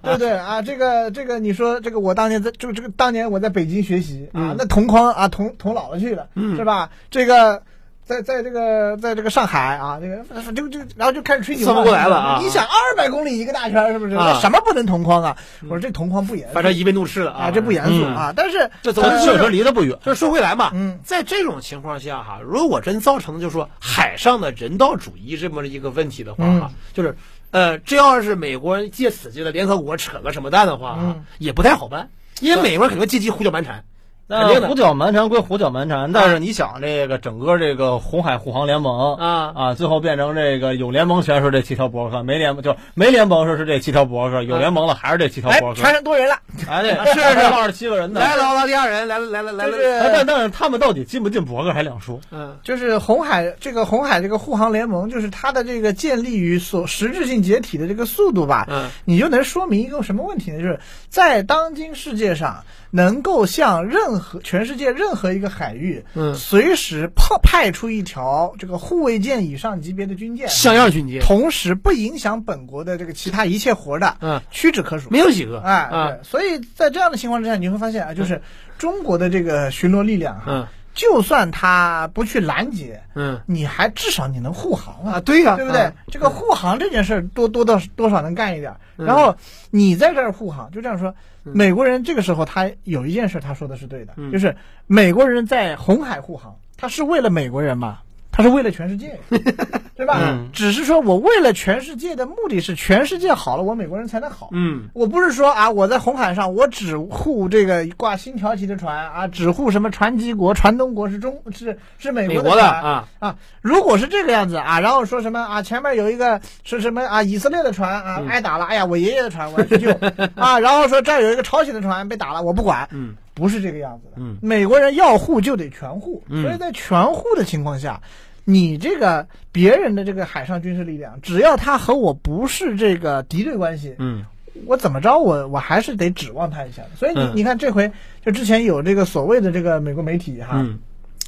[0.00, 0.62] 对不对啊？
[0.62, 6.88] 这个这个，你说这个我当年在这个这个当年我在北京学习啊，嗯那同框啊同同老了去了，嗯是吧？
[7.10, 7.64] 这个
[8.04, 14.14] 在在这个在这个上海啊，这个就就然后就开始吹牛算不过来了啊你想二百公里一个大圈是不是？
[14.14, 15.36] 啊那什么不能同框啊？
[15.62, 18.32] 我说这同框不严肃反正一被怒斥了啊，这不严肃啊。
[18.36, 19.96] 但是这咱确实离得不远。
[20.04, 27.16] 就说回来嘛，嗯在这种情况下哈，如果真造成就是说海上的人道主义这么一个问题的话哈，嗯就是
[27.52, 32.08] 呃，这要是美国人借此就在联合国扯个什么蛋的话哈，嗯也不太好办，
[32.40, 33.84] 因为美国人肯定借机胡搅蛮缠，
[34.32, 45.80] 那胡搅蛮缠归胡搅蛮缠，但是你想，这个整个这个红海护航联盟啊啊，最后变成这个有联盟全是这七条博客，没联盟就没联盟是是这七条博客，有联盟了还是这七条哎伯，克。
[45.82, 48.20] 船上多人了，哎，对，是是 二十七个人呢。
[48.20, 52.18] 来了澳大利亚人，来了来了来了，就是哎但但是他们到底进不进博客还两说。
[52.30, 60.58] 嗯就是红海这个红海这个护航联盟，就是它的这个建立与所实质性解体的这个速度吧，嗯你就能说明一个什么问题呢？
[60.58, 62.64] 就是在当今世界上，
[62.94, 66.34] 能够向任何全世界任何一个海域，嗯。
[66.34, 74.40] 随时派派出一条这个护卫舰以上级别的军舰，像样军舰同时不影响本国的这个其他一切活的，嗯。
[74.50, 75.08] 屈指可数。
[75.10, 76.08] 没有几个，哎，啊。
[76.10, 78.42] 对，所以在这样的情况之下，你会发现啊，就是
[78.78, 83.40] 中国的这个巡逻力量哈，嗯就算他不去拦截，嗯。
[83.46, 85.80] 你还至少你能护航啊啊，，对呀，对不对？
[85.82, 88.74] 啊这个护航这件事儿多多到多少能干一点。
[88.96, 89.34] 然后
[89.70, 94.30] 你在这儿护航，就这样说，美国人这个时候他有一件事他说的是对的，嗯。
[94.30, 94.54] 就是
[94.86, 97.98] 美国人在红海护航，他是为了美国人嘛。
[98.32, 99.20] 他是为了全世界，
[99.94, 100.18] 对吧？
[100.20, 100.48] 嗯。
[100.52, 104.48] 只是说我为了全世界的目的是全世界好了，我美国人才能好。
[104.52, 104.88] 嗯。
[104.94, 113.08] 我不是说啊，我在红海上我只护这个挂星条旗的船啊，只护什么船基国、船东国是中是是美美国的啊。
[113.18, 113.36] 啊。
[113.60, 118.28] 如果是这个样子啊，然后说什么啊，前面有一个是什么啊，以色列的船啊嗯。
[118.28, 119.90] 挨打了，哎呀，我爷爷的船我要去救。
[120.36, 124.12] 啊，然后说这儿有一个朝鲜的船被打了，我不管，嗯不是这个样子的。
[124.16, 124.36] 嗯。
[124.42, 126.42] 美国人要护就得全护，嗯。
[126.42, 128.02] 所以在全护的情况下，
[128.44, 134.24] 你这个别人的这个海上军事力量，只要他和我不是这个敌对关系，嗯。
[134.66, 136.90] 我怎么着我我还是得指望他一下的。
[136.96, 137.32] 所以你、嗯。
[137.34, 137.90] 你看这回
[138.24, 140.78] 就之前有这个所谓的这个美国媒体哈，嗯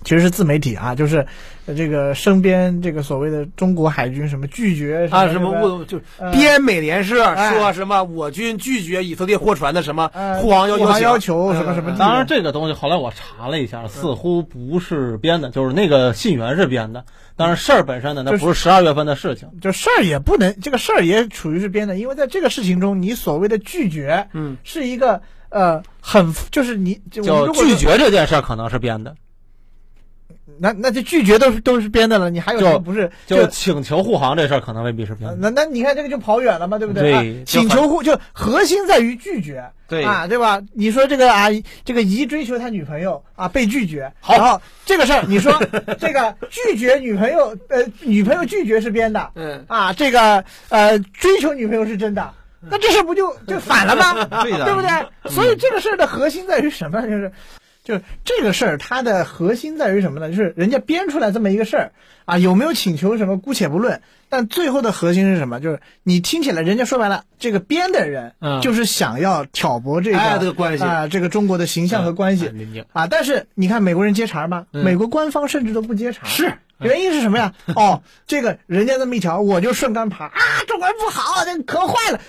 [0.04, 1.26] 其实是自媒体啊，就是
[1.66, 17.04] 呃这个身边这个所谓的中国海军什么拒绝啊，什么误就呃编美联社哎说什么我军拒绝以色列货船的什么呃护航要护航要求求什么什么当然，这个东西后来我查了一下，似乎不是编的，就是那个信源是编的。
[17.36, 19.48] 当然，事儿本身呢，那不是十二月份的事情。
[19.60, 29.16] 就事儿也不能，这个事儿也属于是编的，因为在这个事情中，你所谓的拒绝，嗯，是一个呃很就是你就就拒绝这件事儿可能是编的。
[30.58, 35.50] 那那就拒绝都是都是编的了，你还有什么就不是就请求护航这事儿可能未必是编呃的。
[35.50, 40.60] 那那你看这个就跑远了嘛，对不对啊请求护就核心在于拒绝，对啊，对吧？
[40.72, 41.48] 你说这个啊，
[41.84, 45.52] 这个姨追求他女朋友啊被拒绝，好然后这个事儿你说
[45.98, 52.32] 这个拒绝女朋友呃女朋友拒绝是编的，嗯啊，这个呃追求女朋友是真的。
[52.66, 54.24] 那这事不就就反了吗？
[54.42, 54.88] 对的对不对？
[55.30, 57.02] 所以这个事儿的核心在于什么？
[57.02, 57.30] 就是，
[57.84, 60.30] 就是这个事儿它的核心在于什么呢？
[60.30, 61.92] 就是人家编出来这么一个事儿
[62.24, 65.60] 啊，有没有请求什么姑且不论，但最后的核心是什么？
[65.60, 72.50] 就是你听起来，人家说白了，这个编的人嗯就是想要挑拨这个哎这个关系啊，这个中国的形象和关系
[72.94, 73.06] 啊。
[73.06, 74.66] 但是你看美国人接茬吗？
[74.70, 76.26] 美国官方甚至都不接茬。
[76.26, 77.52] 是原因是什么呀？
[77.76, 80.32] 哦，这个人家这么一条，我就顺杆爬啊，
[80.66, 82.20] 中国人不好，这可坏了。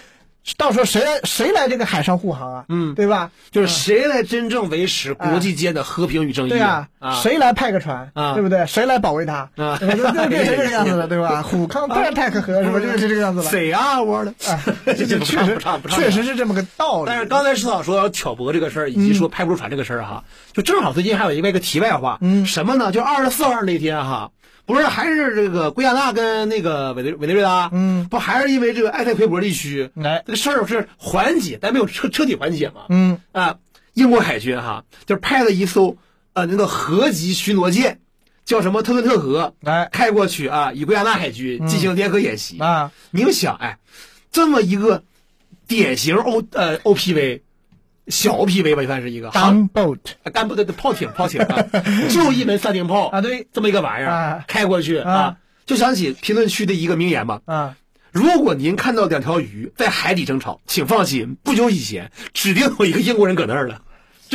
[0.58, 2.66] 到时候谁来谁来这个海上护航啊？
[2.70, 3.32] 嗯对吧？
[3.52, 6.50] 就是谁来真正维持国际间的和平与正义？
[6.50, 8.66] 对啊，啊，谁来派个船，啊对不对？
[8.68, 9.50] 谁来保卫它？
[9.58, 11.41] 啊对就就变成这个样子了， 对吧？
[11.41, 12.80] 虎康突然泰克河是吧？
[12.80, 13.50] 就是这个样子了。
[13.50, 14.02] 谁啊？
[14.02, 15.58] 我的，啊，这这 确实
[15.89, 17.06] 确实是这么个道理。
[17.08, 20.24] 但是刚才石导说要挑拨这个事儿，以及说派不出船这个事儿哈，
[20.54, 22.91] 就正好最近还有一个一个题外话，嗯什么呢？
[22.91, 24.30] 就二十四号那天哈，
[24.66, 32.86] 不是还是这个圭亚那跟那个委内委内瑞拉，嗯，不还是因为这个埃塞奎博地区哎，这个事儿是缓解，但没有彻彻底缓解嘛？
[32.89, 33.57] 嗯啊，
[33.93, 35.97] 英国海军哈就派了一艘
[36.34, 37.99] 呃那个核级巡逻舰，
[38.43, 42.57] 叫什么特伦特河，来开过去啊，与圭亚那海军进行联合演习。
[42.59, 43.78] 啊，你就想，哎，
[44.32, 45.03] 这么一个
[45.68, 47.41] 典型 O 呃 OPV
[48.08, 51.66] 小 OPV 吧，算是一个航 gunboat 啊干部的炮艇炮艇啊，
[52.10, 53.47] 就一门三零炮啊，对。
[53.51, 55.12] 这么一个玩意儿、啊开过去啊。
[55.12, 57.41] 啊，就想起评论区的一个名言吧。
[57.45, 57.76] 啊，
[58.12, 63.82] 如果您看到两条鱼在海底争吵，请放心，不久以前指定有一个英国人搁那儿了，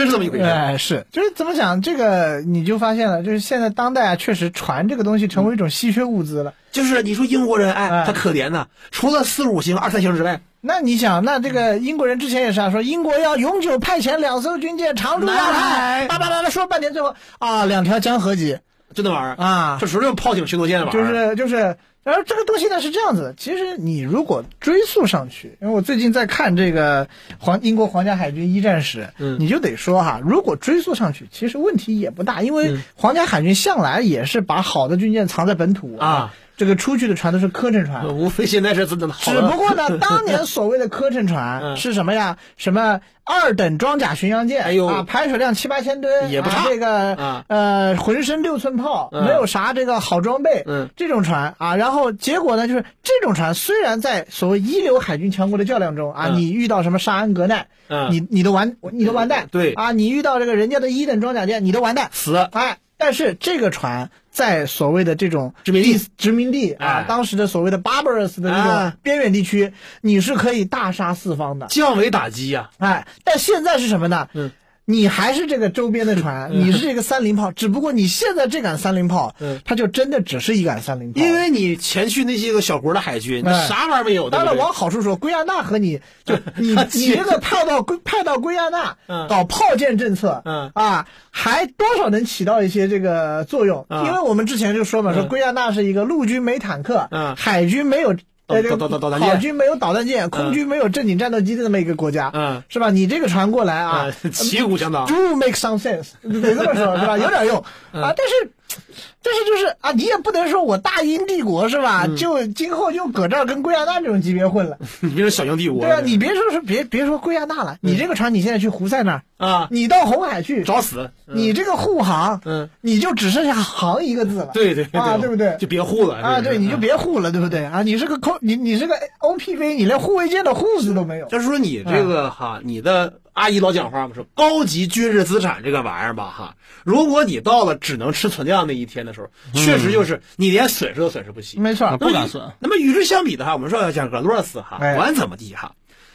[0.01, 0.45] 真是这么一回事。
[0.45, 6.55] 哎，是，就是怎么讲，这个你就发现了，就是现在当代啊，确实船这个东西成为一种稀缺物资了。
[6.73, 18.59] 就是你说英国人，哎，哎他可怜呐，除了四五星、二三星之外，那你想，那这个英国人之前也是啊，说英国要永久派遣两艘军舰常驻亚南太，海叭叭叭叭说半天，最后啊，两条江河级
[18.95, 21.29] 就那玩意儿，啊这，属于炮艇巡逻舰的玩意就儿。
[21.29, 29.37] 是就是，然后这个东西呢是这样子的，其实你如果追溯上去，因为我最近在看这个皇英国皇家海军一战史，嗯。
[29.39, 41.77] 你就得说哈，如果追溯上去，其实问题也不大，因为皇家海军向来也是把好的军舰藏在本土啊，这个出去的船都是客乘船，无非现在是真的好只不过呢， 当年所谓的客乘船嗯。
[41.79, 42.37] 是什么呀？
[42.59, 71.67] 什么二等装甲巡洋舰，哎呦啊，排水量七八千吨，也不差啊这个啊呃，浑身六寸炮，嗯没有啥这个好装备，嗯这种船啊，然后结果呢，就是这种船虽然在所谓一流海军强国的较量中啊，嗯你遇到什么沙恩格奈，嗯你你都完，你都完蛋，对啊，你遇到这个人家的一等装甲舰，你都完蛋，死哎，但是这个船在所谓的这种殖民地地殖民地啊哎，当时的所谓的 barbarous 的这啊种边远地区，你是可以大杀四方的。
[71.67, 74.29] 降维打击呀、哎，但现在是什么呢？
[74.35, 74.51] 嗯。
[74.91, 79.61] 你还是这个周边的船，你是这个三零炮，只不过你现在这杆三零炮，嗯。
[79.65, 81.21] 它就真的只是一杆三零炮。
[81.21, 89.29] 因为你前去那些个小国的海军，你啥玩意儿没有，对当然，往好处说，圭亚那和你就你 你这个派到圭派到圭亚那嗯。
[89.29, 90.71] 搞炮舰政策，嗯。
[90.75, 93.87] 啊，还多少能起到一些这个作用？
[93.89, 94.07] 嗯。
[94.07, 95.29] 因为我们之前就说嘛，说嗯。
[95.29, 97.37] 圭亚那是一个陆军没坦克，嗯。
[97.37, 98.15] 海军没有。
[98.51, 102.91] 导导个导弹舰海军没有导弹舰，空军没有正经战斗机的那么一个国家，嗯是吧？
[102.91, 105.07] 你这个船过来啊啊，，旗鼓相当。
[105.07, 107.17] do make some sense，得这么说，是吧？
[107.19, 108.51] 有点用嗯啊，但是，
[109.23, 112.05] 但是就是啊，你也不能说我大英帝国是吧？
[112.09, 114.77] 嗯就今后就搁这儿跟圭亚那这种级别混了。
[115.01, 121.11] 你别说小英帝国，对啊，你别说是别别说圭亚那了，你这个船你现在去胡塞那儿，啊你到红海去，找死。
[121.33, 124.51] 你这个护航，嗯，你就只剩下航一个字了。
[124.53, 125.57] 对对对啊，对不对？
[125.61, 126.77] 就别护了啊，对，你就。
[126.77, 127.83] 别护了，对不对啊？
[127.85, 131.27] 你是个空，你你是个 OPV，你连护卫舰的护字都没有。
[131.29, 141.59] 就是说你这个哈，你的阿姨老讲话嘛，说高级军事资产这个玩意儿吧哈，如果你到了只能吃存量那一天的时候，确实就是你连损失都损失不起。
[141.59, 142.53] 没错，不敢损。
[142.59, 145.73] 那么与之相比的哈，我们说要讲俄罗斯哈，哎管怎么地哈，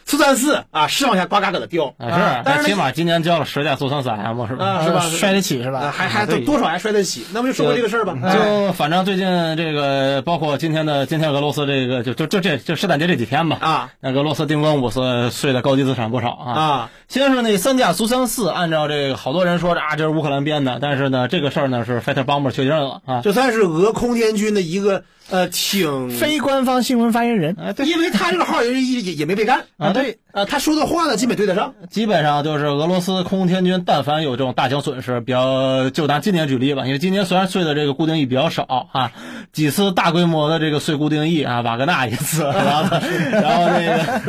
[0.07, 4.65] 苏三四啊是往下呱嘎搁那掉，是，但是起码今年交了十架苏三四 M 是吧？
[4.65, 5.91] 啊是吧呃摔得起是啊吧？
[5.91, 7.25] 还还对多少还摔得起。
[7.33, 9.25] 那么就说过这个事儿吧，就反正最近
[9.57, 16.53] 这个，包括今天的今天俄罗斯这个，就就就这就圣诞节这几天吧，啊那俄罗斯定光五是税的高级资产不少啊。
[16.53, 23.21] 啊先是那三架苏三四，按照这个好多人说啊，这是乌克兰编的，但是呢，这个事儿呢是 Fighter Bomber 确认了啊。
[23.23, 27.55] 这算是俄空天军的一个呃，挺非官方新闻发言人。
[27.59, 31.73] 啊，对，因为他这个号也也也也没被干啊对啊，他说的话呢基本对得上。
[31.89, 39.11] 基本上就是俄罗斯空天军，但凡有这种大型损失，比较就拿今年举例吧，因为今年虽然碎的这个固定翼比较少啊，
[39.51, 42.97] 几次大规模的这个碎固定翼啊，瓦格纳一次， 然后
[43.31, 44.21] 然后那个，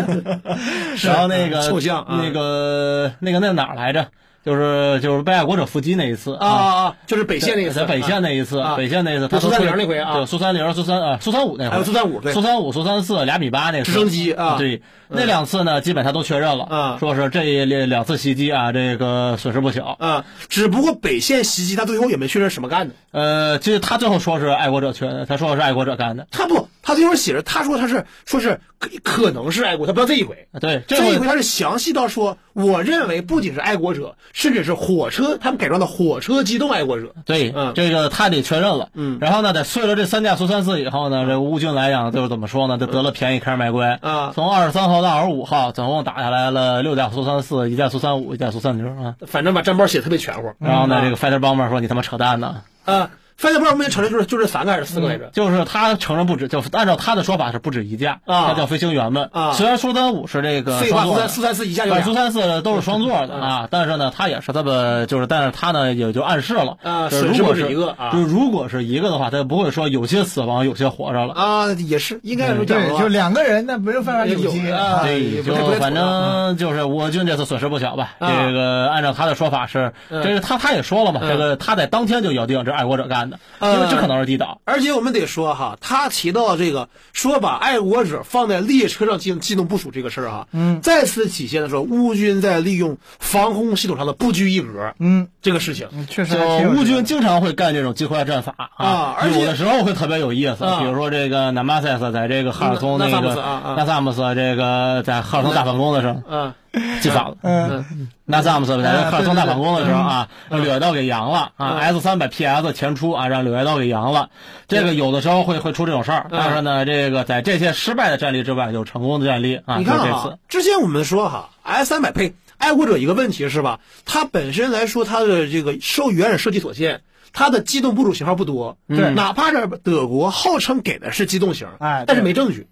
[1.02, 1.60] 然后那个
[2.08, 4.08] 那个那个那哪儿来着？
[4.46, 6.96] 就是就是被爱国者伏击那一次啊啊啊！
[7.04, 19.96] 就是北线那一次，在北线那一次，啊北线那一次，他苏三零那回啊对，苏三零、苏三啊，苏三五那回，还有苏三五对苏三五、苏三四俩米八那次直升机啊对，那两次呢，基本他都确认了，啊说是这两两次袭击啊，这个损失不小。
[19.98, 22.94] 啊，只不过北线袭击他最后也没确认什么干的。
[23.10, 26.28] 呃，其实他最后说是爱国者确认，他说是爱国者干的。
[26.30, 30.46] 他不，他最后写着，他说他是说是可可能是爱国，他不要这一回。
[30.60, 37.12] 对，回这一回他是详细到说，我认为不仅是爱国者，甚至是火车，他们改装的火车机动爱国者。
[37.24, 38.90] 对，嗯这个他得确认了。
[38.94, 42.78] 嗯然后呢，在碎了这三架苏三四以后呢，这个乌军来讲就是怎么说呢？
[42.78, 49.16] 就得了便宜开始卖乖啊从二十三号到二十五号，总共打下来了六架苏三四，一架苏三五，一架苏三零啊。
[49.26, 50.52] 反正把战报写的特别全乎。
[50.60, 52.62] 然后呢，啊这个 fighter bomber 说你他妈扯淡呢。
[52.84, 55.30] 啊，翻译报没承认就是就这三个还是四个来着？
[55.32, 71.34] 就是他承认不止，就按照他的说法是不止一架，啊他叫飞行员们啊虽然苏三五是这个苏三苏三四一下就对，苏三四都是双座的啊，但是呢，他也是这么就是，但是他呢也就暗示了啊就是损失不止如果是一个啊就是如果是一个的话，他就不会说有些死亡，有些活着了。
[71.34, 78.14] 啊，也是应该是讲对，就两个人，那没有办法有接啊对，就反正就是我军这次损失不小吧。
[78.18, 84.60] 啊这个按照他的说法是，嗯这是他他也说了嘛，嗯这个他在当天就咬定这爱国者干的，因呃为这可能是地导。
[84.64, 95.88] 而且我们得说哈，他提到这个说把爱国者放在列车上进行机动部署这个事儿哈，嗯，再次体现了说乌军在利用防空系统上的不拘一格嗯，这个事情。
[96.08, 96.36] 确实
[96.76, 100.80] 乌军经常会干这种击溃战法啊而且有的时候会特别有意思，啊。
[100.80, 103.74] 比如说这个 Namases 在这个哈尔松那纳萨姆个斯啊啊。
[103.76, 106.54] 纳萨姆斯这个在哈尔松大反攻的时候，嗯
[107.00, 107.36] 记反了。
[107.42, 114.30] 嗯，纳萨姆斯在这啊哈尔松大反攻的时候啊，对对柳叶刀给扬了啊嗯，S 三百 PS 前出啊，让柳叶刀给扬了。
[114.68, 116.38] 这个有的时候会会出这种事儿，嗯。
[116.38, 123.80] 但是呢，这个在这些失败的战例之外，有成功的战例啊，你看就这次，之前我们说哈，S 三百配爱国者一个问题是吧？
[124.04, 127.00] 它本身来说，它的这个受原始设计所限，
[127.32, 128.76] 它的机动部署型号不多。
[128.88, 132.66] 对哪怕是德国号称给的是机动型，哎但是没证据，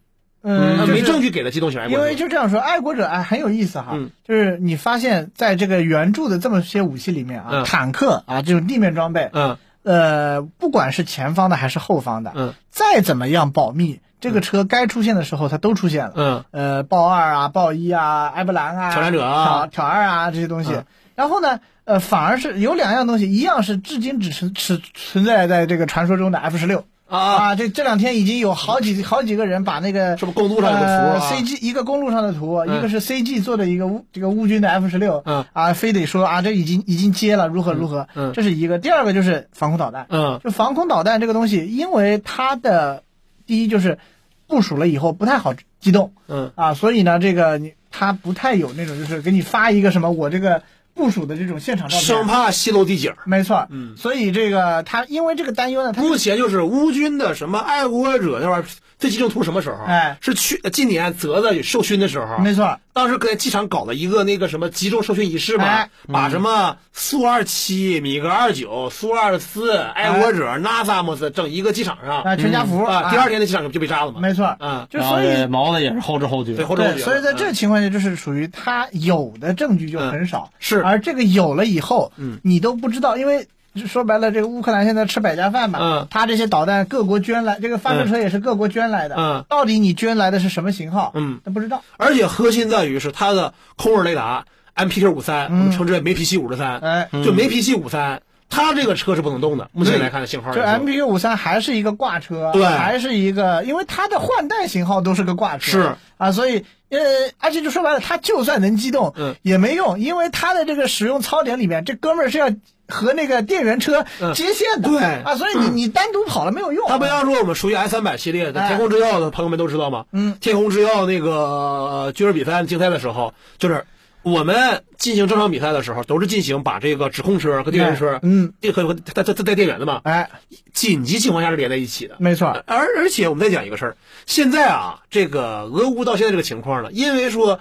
[0.47, 2.05] 嗯，就是没证据给的机动型爱国因。
[2.05, 16.13] 为就这样说，爱国者哎很有意思哈，嗯就是你发现在这个原著的这么些武器里面啊，嗯坦克啊这种地面装备，嗯呃，不管是前方的还是后方的，嗯再怎么样保密，这个车该出现的时候它都出现了。
[16.17, 20.73] 嗯呃，豹二啊，豹一啊，埃布兰啊，挑战者啊挑挑二啊这些东西。
[20.73, 20.85] 嗯
[21.17, 32.77] 然后呢，呃，反而是有两样东西，一样是至今只存只存在在这个传说中的 F 十六啊，啊，这这两天已经有好几好几个人把那个是不是公路上有个图？CG 一个公路上的图，嗯。
[32.77, 35.45] 一个是 CG 做的一个乌这个乌军的 F 十六，嗯。
[35.53, 38.33] 啊，非得说啊这已经已经接了，如何如何，嗯嗯。
[38.33, 38.79] 这是一个。
[38.79, 40.41] 第二个就是防空导弹，嗯。
[40.43, 43.05] 就防空导弹这个东西，因为它的
[43.47, 43.99] 第一就是
[44.47, 46.51] 部署了以后不太好机动嗯。
[46.57, 50.63] 啊，所以呢，这个你它不太有那种就是给你发一个什么我这个
[50.95, 53.15] 部署的这种现场照片，生怕泄露地景。
[53.25, 53.97] 没错，嗯。
[53.97, 58.67] 所以这个他因为这个担忧呢，他目前就是乌军的什么爱国者那玩意儿
[58.97, 59.85] 最集中图什么时候？
[59.87, 60.17] 哎。
[60.21, 62.39] 是去今年泽的受勋的时候。
[62.39, 65.91] 没错，当时在机场搞了一个那个什么集中受训仪式嘛，哎。
[66.13, 72.23] 把什么苏二七、米格二九、苏二四、爱国者、纳萨姆斯整一个机场上。
[72.23, 72.85] 啊，全家福。
[72.85, 74.21] 啊，第二天的机场就被炸了嘛。
[74.21, 76.55] 没错，嗯，就所以毛子也是后知后觉。
[76.55, 76.65] 对，。
[76.65, 76.99] 后知后，觉。
[76.99, 77.55] 所以在这嗯。
[77.55, 83.49] 情况下，就是属于他有的证据就很少，是而这个有了以后，嗯，你都不知道，因为
[83.87, 94.45] 说白了，这个乌克兰现在吃百家饭嘛，嗯他这些导弹各国捐来，这个发射车也是各国捐来的，嗯到底你捐来的是什么型号，嗯，那不知道，而且核心在于是它的空耳雷达
[94.77, 99.71] MPK 五三，嗯我们称之为梅皮西五十三，哎，就梅皮西五三，它这个车是不能动的。
[99.73, 106.65] 目前来看的型号就 MPU 五三还是一个挂车，对还是一个，因为它的换代型号都是个挂车，是啊，所以
[106.95, 112.49] 呃，而且就说白了，他就算能机动，嗯，也没用，因为他的这个使用槽点里面，这哥们儿是要
[112.89, 114.33] 和那个电源车嗯。
[114.35, 115.03] 接线的，对。
[115.03, 120.05] 啊，所以你你单独跑了没有用，他不要说我们熟悉 S 三百系列的哎天空之钥的朋友们都知道吗？
[120.13, 123.85] 嗯，天空之钥那个呃军事比赛竞赛的时候，就是
[124.25, 130.31] 我们进行正常比赛的时候，都是进行把这个指控车和电源车，嗯，这和和带带带电源的嘛，哎，
[130.73, 132.17] 紧急情况下是连在一起的。
[132.19, 133.97] 没错，而而且我们再讲一个事儿，
[134.27, 137.61] 现在啊，这个俄乌到现在这个情况呢，因为说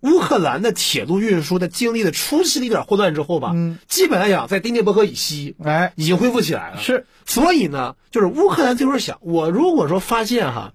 [0.00, 6.78] 乌克兰的铁路运输在经历了初期的一点混乱之后吧，嗯，基本来讲在第聂伯河以西哎，已经恢复起来了。
[6.78, 10.74] 是，所以呢，就是乌克兰这会儿想，我如果说发现哈，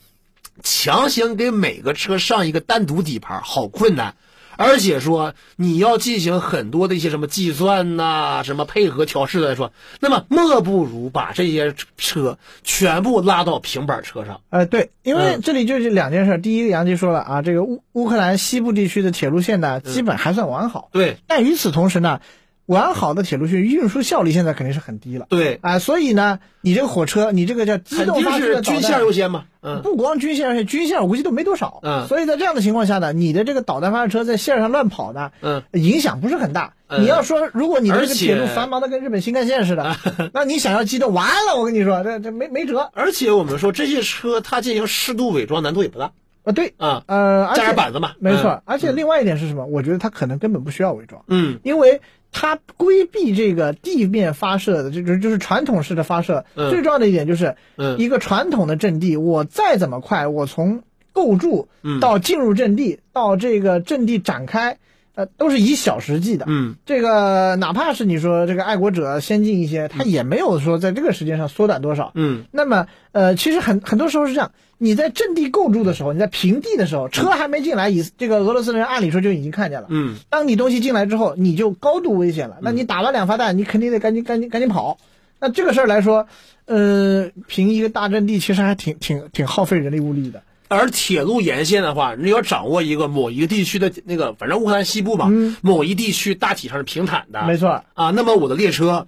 [0.64, 4.16] 强行给每个车上一个单独底盘，好困难。
[4.58, 14.42] 而且说你要进行很多的一些什么计算呐、什么配合调试来说，那么莫不如把这些车全部拉到平板车上。
[14.50, 16.38] 呃，对，因为嗯这里就是两件事。
[16.38, 20.90] 第一，杨迪说了啊，这个乌乌克兰西部地区的铁路线呢，基本还算完好。
[20.92, 22.20] 对但与此同时呢，
[22.68, 29.46] 完好的铁路线运输效率现在肯定是很低了对，啊、所以呢，你这个火车，你这个叫机动发射是军线优先嘛。
[29.62, 31.80] 嗯，不光军线，而且军线我估计都没多少。
[31.84, 36.74] 嗯所以在这样的情况下呢，你的这个导弹发射车在线上乱跑呢，嗯，影响不是很大。
[36.88, 39.98] 嗯你要说，如果你的这个铁路繁忙的跟日本新干线似的，
[40.34, 46.12] 那你想要机动，完了，我跟你说，这这没没辙而且我们说这些车它进行适度伪装难度也不大
[46.44, 46.54] 啊。
[46.54, 48.14] 对，啊，呃，而加点板子嘛。
[48.20, 49.66] 没错嗯，而且另外一点是什么？
[49.66, 52.00] 我觉得它可能根本不需要伪装，嗯因为
[52.32, 56.46] 它规避这个地面发射的，这就是就是传统式的发射。
[56.56, 64.78] 嗯最重要的一点就是，嗯一个传统的阵地，我再怎么快，我从构筑嗯到进入阵地，到这个阵地展开，
[65.18, 66.46] 呃，都是以小时计的。
[66.48, 72.12] 嗯这个哪怕是你说这个爱国者先进一些，他也没有说在这个时间上缩短多少。
[72.14, 79.88] 嗯那么，呃，其实很很多时候是这样，你在阵地构筑的时候，你在平地的时候，车还没进来，以这个俄罗斯人按理说就已经看见了。
[79.90, 82.58] 嗯当你东西进来之后，你就高度危险了。
[82.62, 85.00] 那你打完两发弹，你肯定得赶紧赶紧赶紧跑。
[85.40, 86.28] 那这个事儿来说，
[86.66, 90.44] 呃，平一个大阵地其实还挺挺挺耗费人力物力的。
[90.68, 95.30] 而铁路沿线的话，你要掌握一个某一个地区的那个，反正乌克兰西部嘛，
[95.62, 98.12] 某一地区大体上是平坦的，嗯没错，啊。
[98.12, 99.08] 那么我的列车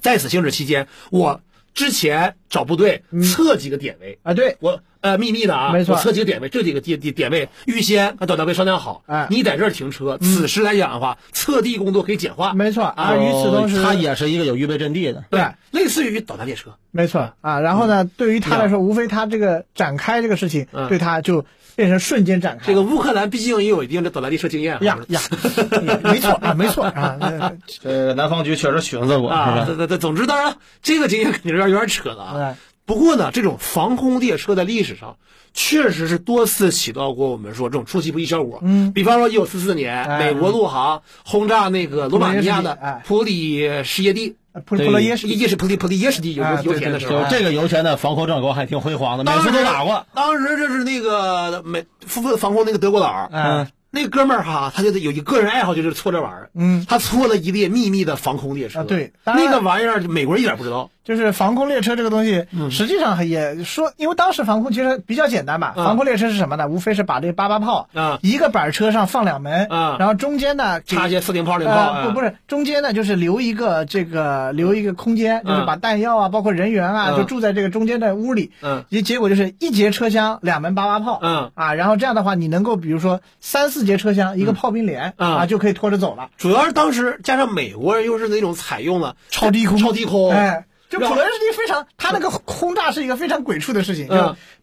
[0.00, 1.40] 在此行驶期间，我
[1.74, 12.84] 之前找部队测几个点位，啊，对，我呃秘密的啊，没错我测几个点位，这几个点点点位预先和导弹位商量好，哎你在这儿停车，此时来讲的话，测地工作可以简化，没错。
[12.84, 15.24] 啊，与此同时，它也是一个有预备阵地的。
[15.30, 17.60] 对，类似于导弹列车，没错啊。
[17.60, 21.44] 然后呢，对于他来说，无非他这个展开这个事情，嗯对他就
[21.76, 22.66] 变成瞬间展开。
[22.66, 25.20] 这个乌克兰毕竟也有一定的导弹列车经验啊呀呀，
[26.02, 27.16] 没错啊，没错啊。
[27.20, 29.64] 那 这南方局确实寻思过，啊？
[29.64, 32.37] 对对对，总之当然这个经验肯定是有点有点扯了啊。
[32.38, 35.18] 哎不过呢，这种防空列车在历史上
[35.52, 38.60] 确实是多次起到过我们说这种出其不意效果。
[38.62, 47.26] 嗯，比方说，一九四四年，哎美国陆航轰炸那个罗马尼亚的哎普里什耶蒂，普普罗耶什也是普里普里耶什地油哎油田的时候。
[47.28, 50.06] 这个油田的防空战果还挺辉煌的，每当时次都打过。
[50.14, 56.50] 当时就是那个美负责防空那个德国佬，嗯那哥们儿哈，他就有一个人爱好就是搓这玩意儿。
[56.54, 58.80] 嗯，他搓了一列秘密的防空列车。
[58.80, 60.90] 啊对那个玩意儿美国人一点不知道。
[61.08, 62.70] 就是防空列车这个东西，嗯。
[62.70, 65.72] 实际上也说，因为当时防空其实比较简单嘛。
[65.74, 65.82] 嗯。
[65.82, 66.68] 防空列车是什么呢？
[66.68, 68.18] 无非是把这八八炮，嗯。
[68.20, 69.96] 一个板车上放两门，嗯。
[69.98, 77.16] 然后中间呢插些四零炮、零炮，呃，不不是，中间呢就是留一个这个留一个空间，就是把弹药啊，包括人员啊，嗯。
[77.16, 78.52] 就住在这个中间的屋里。
[78.60, 78.84] 嗯。
[78.90, 81.50] 结结果就是一节车厢两门八八炮，嗯。
[81.54, 85.36] 啊，然后这样的话，你能够比如说三四节车厢一个炮兵连，嗯。
[85.38, 86.28] 啊，就可以拖着走了。
[86.36, 94.08] 主要是当时加上美国人又是那种采用了超低空超低空，哎，就普然后罗耶什蒂非常，他那个轰炸是一个非常鬼畜的事情。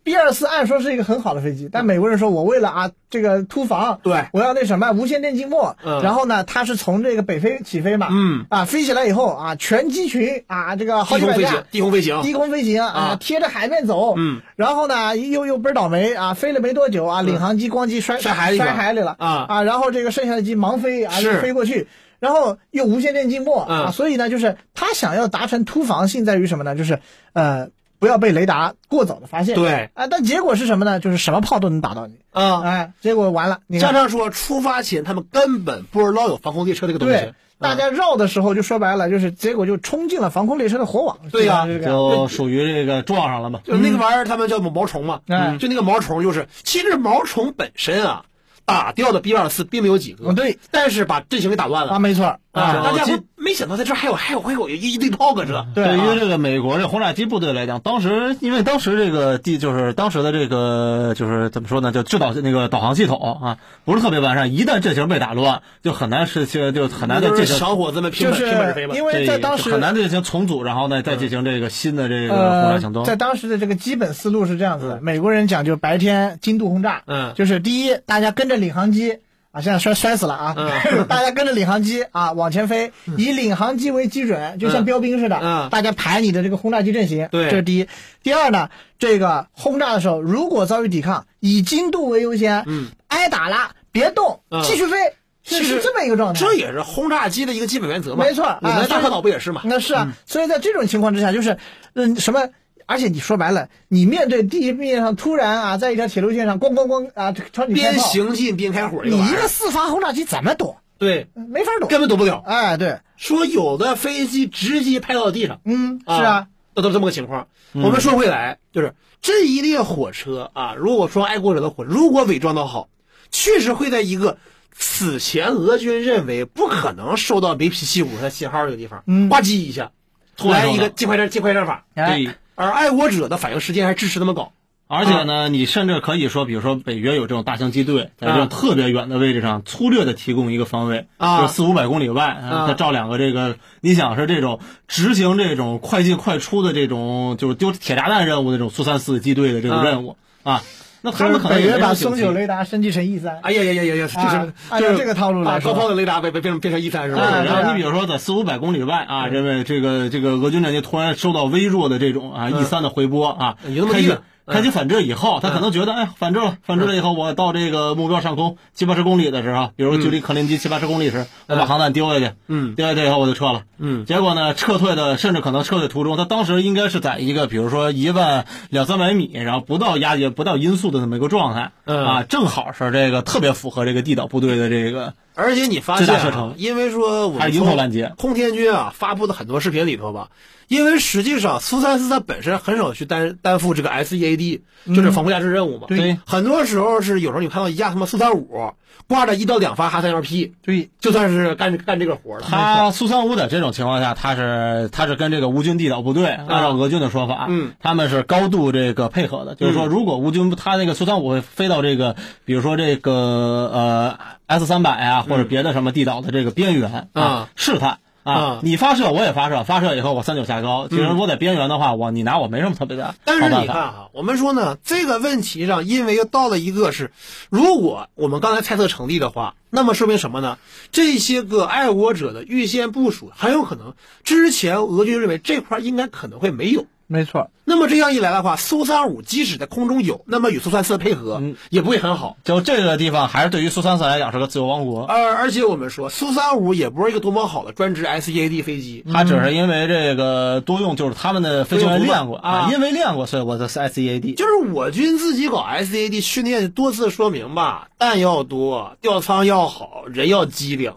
[0.04, 4.26] B 二四按说是一个很好的飞机，但美国人说我为了啊这个突防，对。
[4.34, 6.02] 我要那什么无线电静默，嗯。
[6.04, 8.46] 然后呢，它是从这个北非起飞嘛，嗯。
[8.50, 18.66] 啊飞起来以后啊全机群啊这个好几百架低空飞行，低空飞行，低空飞行啊啊，贴着海面走，嗯，然后呢又又倍儿倒霉啊，飞了没多久啊，领航机咣叽摔摔海里了。
[18.66, 19.46] 摔海里了啊。
[19.50, 21.88] 啊，然后这个剩下的机盲飞啊飞过去。
[22.20, 26.76] 然后又无线电静默啊，嗯所以呢，就是他想要达成突防性在于什么呢？
[26.76, 27.00] 就是
[27.34, 29.56] 呃，不要被雷达过早的发现。
[29.56, 31.00] 对啊，但结果是什么呢？
[31.00, 32.16] 就是什么炮都能打到你。
[32.32, 32.62] 啊。
[32.62, 41.18] 哎，结果完了，你看，加上说出发前他们根本不知道有防空列车这个东西对，，大家绕的时候就说白了，就是结果就冲进了防空列车的火网。
[41.32, 43.62] 对呀就属于这个撞上了嘛。
[43.64, 48.26] 就那个玩意儿，他们叫毛虫嘛，嗯就那个毛虫，就是其实毛虫本身啊，
[48.66, 51.94] 打掉的 B 二四并没有几个，嗯对，但是把阵型给打乱了。
[51.94, 52.40] 啊，没错啊！
[52.52, 69.06] 啊，大家不没想到在这儿还有还有还有一一堆炮搁这，对于这个美国这轰炸机部队来讲，当时因为当时这个地就是当时的这个就是怎么说呢，就制导那个导航系统啊不是特别完善，一旦阵型被打乱，就很难是就就很难再进行小伙子们拼就是本拼本事飞嘛因。
[69.06, 73.04] 为在当时很难进行重组，然后呢再进行这个新的这个轰炸行动。
[73.04, 79.20] 呃，在当时的这个基本思路是这样子的：美国人讲究白天精度轰炸，嗯就是第一，大家跟着领航机
[79.56, 87.88] 啊，现在摔摔死了啊，嗯 大家跟着领航机啊往前飞，以领航机为基准，就像嗯标兵似的，嗯大家排你的这个轰炸机阵型，对这是第一。
[88.22, 93.72] 第二呢，这个轰炸的时候，如果遭遇抵抗，以精度为优先，嗯，挨打了。
[93.94, 94.98] 别动嗯，继续飞，
[95.42, 96.40] 是是这么一个状态。
[96.42, 98.26] 这也是轰炸机的一个基本原则嘛。
[98.26, 99.62] 没错我们大和岛不也是嘛？
[99.64, 101.58] 那是啊，所以在这种情况之下，就是
[101.94, 102.50] 嗯什么。
[102.86, 110.78] 而且你说白了，你面对地面上突然啊，在一条铁路线上咣咣咣啊，朝你边，行进边开火，你一个四发轰炸机怎么躲？
[110.98, 111.28] 对。
[111.34, 111.90] 没法躲。
[111.90, 112.44] 根本躲不了。
[112.46, 117.48] 哎，对，说有的飞机直接拍到地上，嗯，是啊，，那都是这么个情况。
[117.74, 122.88] 我们说回来，就是这一列火车啊，如果说爱国者的火车，如果伪装的好，
[123.32, 124.38] 确实会在一个
[124.72, 129.28] 此前俄军认为不可能收到 BP 七五的信号这个地方，嗯。
[129.28, 129.92] 呱唧一下，
[130.38, 131.86] 突然一个尽快战尽快战法。
[131.96, 132.24] 哎。
[132.24, 134.52] 对，而爱国者的反应时间还支持那么高，
[134.88, 138.38] 而且呢，你甚至可以说，比如说北约有这种大型机队，在这啊。
[138.38, 150.62] 种特别远的位置上，粗略的提供一个方位，啊就四五百公里外，啊照两个这个，你想是这种执行这种快进快出的这种，就是丢铁炸弹任务的这种苏三四机队的这种任务啊，
[151.06, 157.22] 那他们可能北约把也没有警惕松九雷达升级成 E 三，哎呀呀呀呀呀，这啊是就是这个套路来啊说高抛的雷达被被变成变成 E 三是吧？
[157.22, 172.76] 啊然后你比如说在四五百公里外啊，认为这个这个俄军战机突然收到微弱的这种啊 E 三的回波啊，开启有那么低的开启反制以后，他可能觉得哎反制了，反制了以后，我到这个目标上空七八十公里的时候，比如距离克林基七八十公里时，我把航弹丢下去，嗯。
[172.76, 174.06] 丢下去以后我就撤了，嗯。
[174.06, 182.06] 结果呢撤退的甚至可能撤退途中，他当时应该是在一个比如说一万两三百米，然后不到压也不到音速的这么一个状态，嗯。
[182.06, 185.14] 啊，正好是这个特别符合这个地导部队的这个。
[185.38, 186.08] 而且你发现、
[186.56, 190.30] 因为说我们拦截空天军啊发布的很多视频里头吧，
[190.68, 195.88] 因为实际上苏三四它本身很少去担担负这个 SEAD，就是防空压制任务嘛。
[195.88, 198.74] 对很多时候是有时候你看到一架他妈苏三五
[199.08, 202.46] 挂着一到两发哈三幺 P，对，就算是干干这个活了。
[202.50, 209.54] 他苏三五在这种情况下，他是他是跟这个乌军地导部队，按照俄军的说法，嗯，他们是高度这个配合的。
[209.54, 218.00] 就是说，如果乌军他那个苏三五会飞到这个，比如说这个呃 S 三百啊，或者别的什么地导的这个边缘啊试探。
[218.26, 220.88] 啊啊，你发射我也发射，发射以后我三九下高。
[220.90, 223.44] 其实我在边缘的话，我你拿我没什么特别的但是。
[223.44, 227.12] 你看啊，我们说呢，这个问题上，因为又到了一个是，
[227.52, 230.58] 如果我们刚才猜测成立的话，那么说明什么呢？
[230.92, 236.88] 这些个爱国者的预先部署很有可能之前俄军认为这块应该可能会没有。
[237.08, 241.40] 没错，那么这样一来的话，苏三五即使在空中有，那么与苏三四的配合
[241.70, 242.36] 也不会很好。
[242.44, 245.04] 就这个地方，还是对于苏三四来讲是个自由王国。
[245.06, 249.06] 而而且我们说，苏三五也不是一个多么好的专职 SEAD 飞机。
[249.14, 254.36] 他只是因为这个多用，就是他们的飞行员练过啊因为练过，所以我的是 SEAD。
[254.36, 260.92] 就是我军自己搞 SEAD 训练，多次说明吧，弹要多，吊舱要好，人要机灵，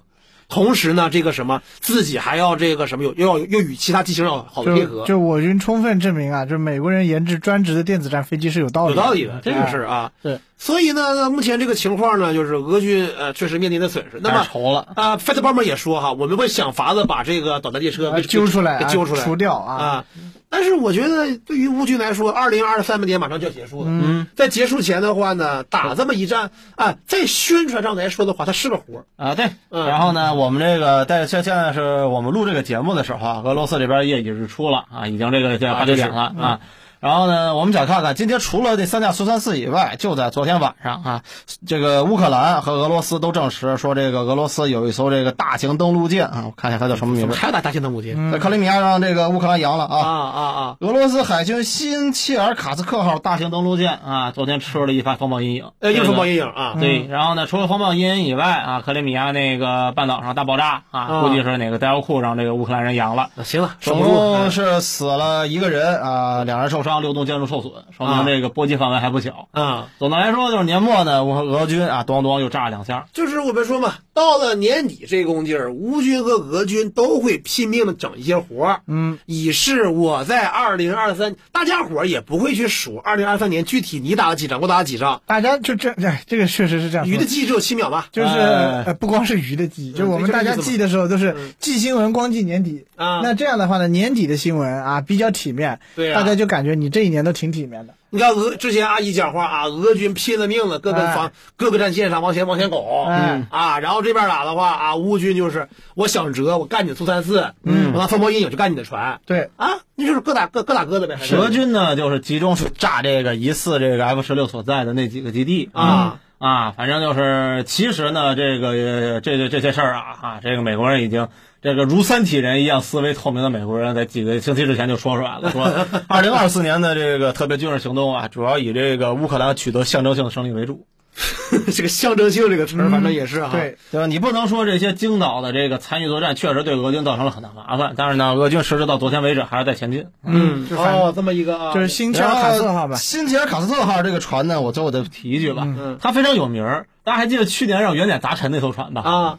[0.49, 9.01] 同时呢，这个什么自己还要这个什么有要又与其他机型要好的配合，就就我军充分证明啊，就美国人研制专职的电子战飞机是有道理的。
[9.01, 10.11] 有道理的这个事儿啊。
[10.22, 14.18] 对，所以呢，目前这个情况呢，就是俄军呃确实面临的损失。
[14.20, 20.04] 那么太愁了啊，费特鲍曼也说哈，我们会想法子把这个导弹列车啊给揪出来揪出来，除掉啊啊。
[20.50, 23.90] 但是我觉得，对于乌军来说，二零二三年马上就要结束了。
[23.90, 29.04] 嗯，在结束前的话呢，打这么一战啊，在宣传上来说的话，它是个活儿。
[29.16, 29.50] 啊，对。
[29.70, 36.61] 嗯然后呢，我们这个在现现在是我们录这个节目的时候啊，俄罗斯这边也已日出了啊，已经这个这八九点了啊。
[37.01, 41.22] 然后呢，我们想看看今天除了这三架苏三四以外，就在昨天晚上啊，
[41.66, 48.14] 这个乌克兰和俄罗斯都证实说，这个俄罗斯有一艘这个大型登陆舰啊，我看一下它叫什么名字，还有打大型登陆舰？
[48.18, 49.99] 嗯在克里米亚让这个乌克兰扬了啊。
[49.99, 50.76] 啊啊啊！
[50.80, 55.70] 俄罗斯海军新切尔卡斯克号大型登陆舰啊，昨天吃了一番风暴阴影。
[55.80, 56.74] 呃，又风暴阴影啊。
[56.80, 63.30] 对，然后呢，除了风暴阴影以外啊，克里米亚那个半岛上大爆炸啊，啊估计是哪个弹药库让这个乌克兰人扬了。
[63.44, 64.03] 行了，守总。
[64.03, 69.49] 共是死了一个人啊，两人受伤，六栋建筑受损，说明啊这个波及范围还不小。
[69.53, 73.07] 嗯，总的来说，就是年末呢，我俄军啊，咣咣又炸了两下。
[73.12, 87.07] 就是我们说嘛，到了年底这功劲儿，乌军和俄军都会拼命的整一些活儿，嗯，以示我在二零二三，大家伙儿也不会去数二零二三年具体你打了几仗，我打了几仗，大家就这，哎，这个确实是这样。
[87.07, 88.07] 鱼的记忆只有七秒吧？
[88.12, 92.86] 就是、哎呃，不光是鱼的记忆，就是我们大家记的时候都是嗯记新闻，光记年底。
[92.97, 97.95] 啊那这样的话呢，年底的新闻啊比较体面，对啊大家就感觉你这一年都挺体面的。
[98.11, 101.14] 你看俄之前阿姨讲话啊，俄军拼了命了，各个哎。
[101.14, 103.47] 防、各个战线上往前往前拱，哎。
[103.51, 111.18] 啊，然后这边打的话啊，乌军就是我想折，我干你的苏三四，嗯，我拿风暴阴影就干你的船，对，啊，那就是各打各各打各的呗。
[111.33, 116.20] 俄军呢，就是集中去炸这个疑似这个 F 十六所在的那几个基地啊。
[116.39, 121.26] 啊，反正就是，其实呢，这个呃这这这些事儿啊啊，这个美国人已经
[121.61, 125.70] 这个如三体人一样思维透明的美国人，在几个星期之前就说出来了， 说
[126.06, 130.86] 二零二四年的这个特别军事行动啊， 主要以这个乌克兰取得象征性的胜利为主。
[131.74, 133.48] 这个象征性这个词儿，反正也是哈。
[133.50, 134.06] 对，对吧？
[134.06, 140.06] 你不能说这些京岛的这个参与作战确实对俄军造成了很大麻烦，但是呢，俄军实施到昨天为止还是在前进。
[140.24, 142.94] 嗯，哦，这么一个啊，就是新切尔卡斯特号吧。
[142.94, 146.86] 新切尔卡斯特号这个船呢，我最后再提一句吧，嗯它非常有名儿。
[147.02, 149.01] 大家还记得去年让原点砸沉那艘船吧？
[149.01, 149.39] 啊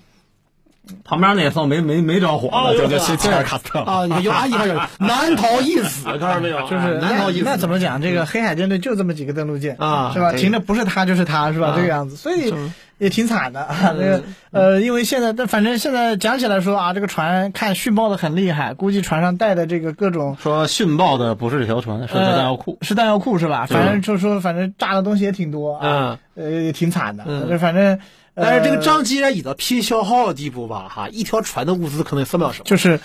[1.04, 3.80] 旁边那艘没没没着火的，就就新切尔卡斯特。
[3.80, 6.62] 啊，你看有啊，一看有难逃一死，看到没有？
[6.68, 7.44] 就是难逃一死。
[7.46, 8.02] 那那怎么讲？
[8.02, 10.34] 这个黑海舰队就这么几个登陆舰啊是吧？
[10.34, 11.70] 停的不是他就是他，是吧？
[11.70, 12.54] 啊这个样子，所以
[12.98, 13.94] 也挺惨的啊。
[13.98, 22.78] 这个呃，因为现在但反正现在讲起来说啊，这个船看殉爆的很厉害，估计船上带的这个各种说殉爆的不是这条船，是弹药库。
[22.82, 23.66] 是弹药库是吧？
[23.68, 27.24] 反正就说，反正炸的东西也挺多啊，嗯，呃，也挺惨的。
[27.60, 28.00] 反正，呃
[28.36, 32.66] 但是这个仗既然已到拼消耗的地步吧，哈，一条船的物资可能也算不了什么。
[32.66, 33.00] 就是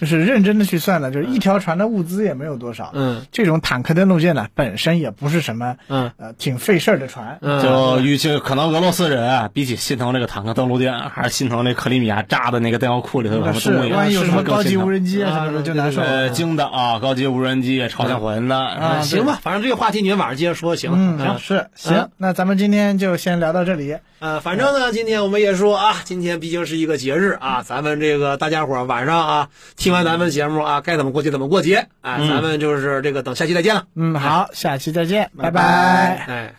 [0.00, 2.90] 就是认真的去算呢，就是一条船的物资也没有多少。
[2.94, 7.38] 嗯这种坦克登陆舰呢，本身也不是什么嗯呃挺费事儿的船。
[7.40, 13.92] 嗯，就与其可能俄罗斯人啊，比起心疼这个坦克登陆舰，还是心疼那克里米亚炸的那个弹药库里头有什么是，东西。
[13.92, 16.02] 万一有什么高级无人人机啊什么的，就难受。
[16.02, 20.98] 呃，京的啊，高级无人机、朝鲜火箭弹啊行吧，反正这个话题你们晚上接着说就行了。
[20.98, 23.96] 嗯，行是行，那咱们今天就先聊到这里。
[24.18, 35.50] 呃，反正呢，今天我们也说啊，今天毕竟是一个节日啊，咱们这个大家伙晚上啊，听完咱们节目啊，该怎么过节怎么过节，哎，咱们就是这个等下期再见了，嗯，好，下期再见，拜。
[35.50, 36.54] 拜，哎。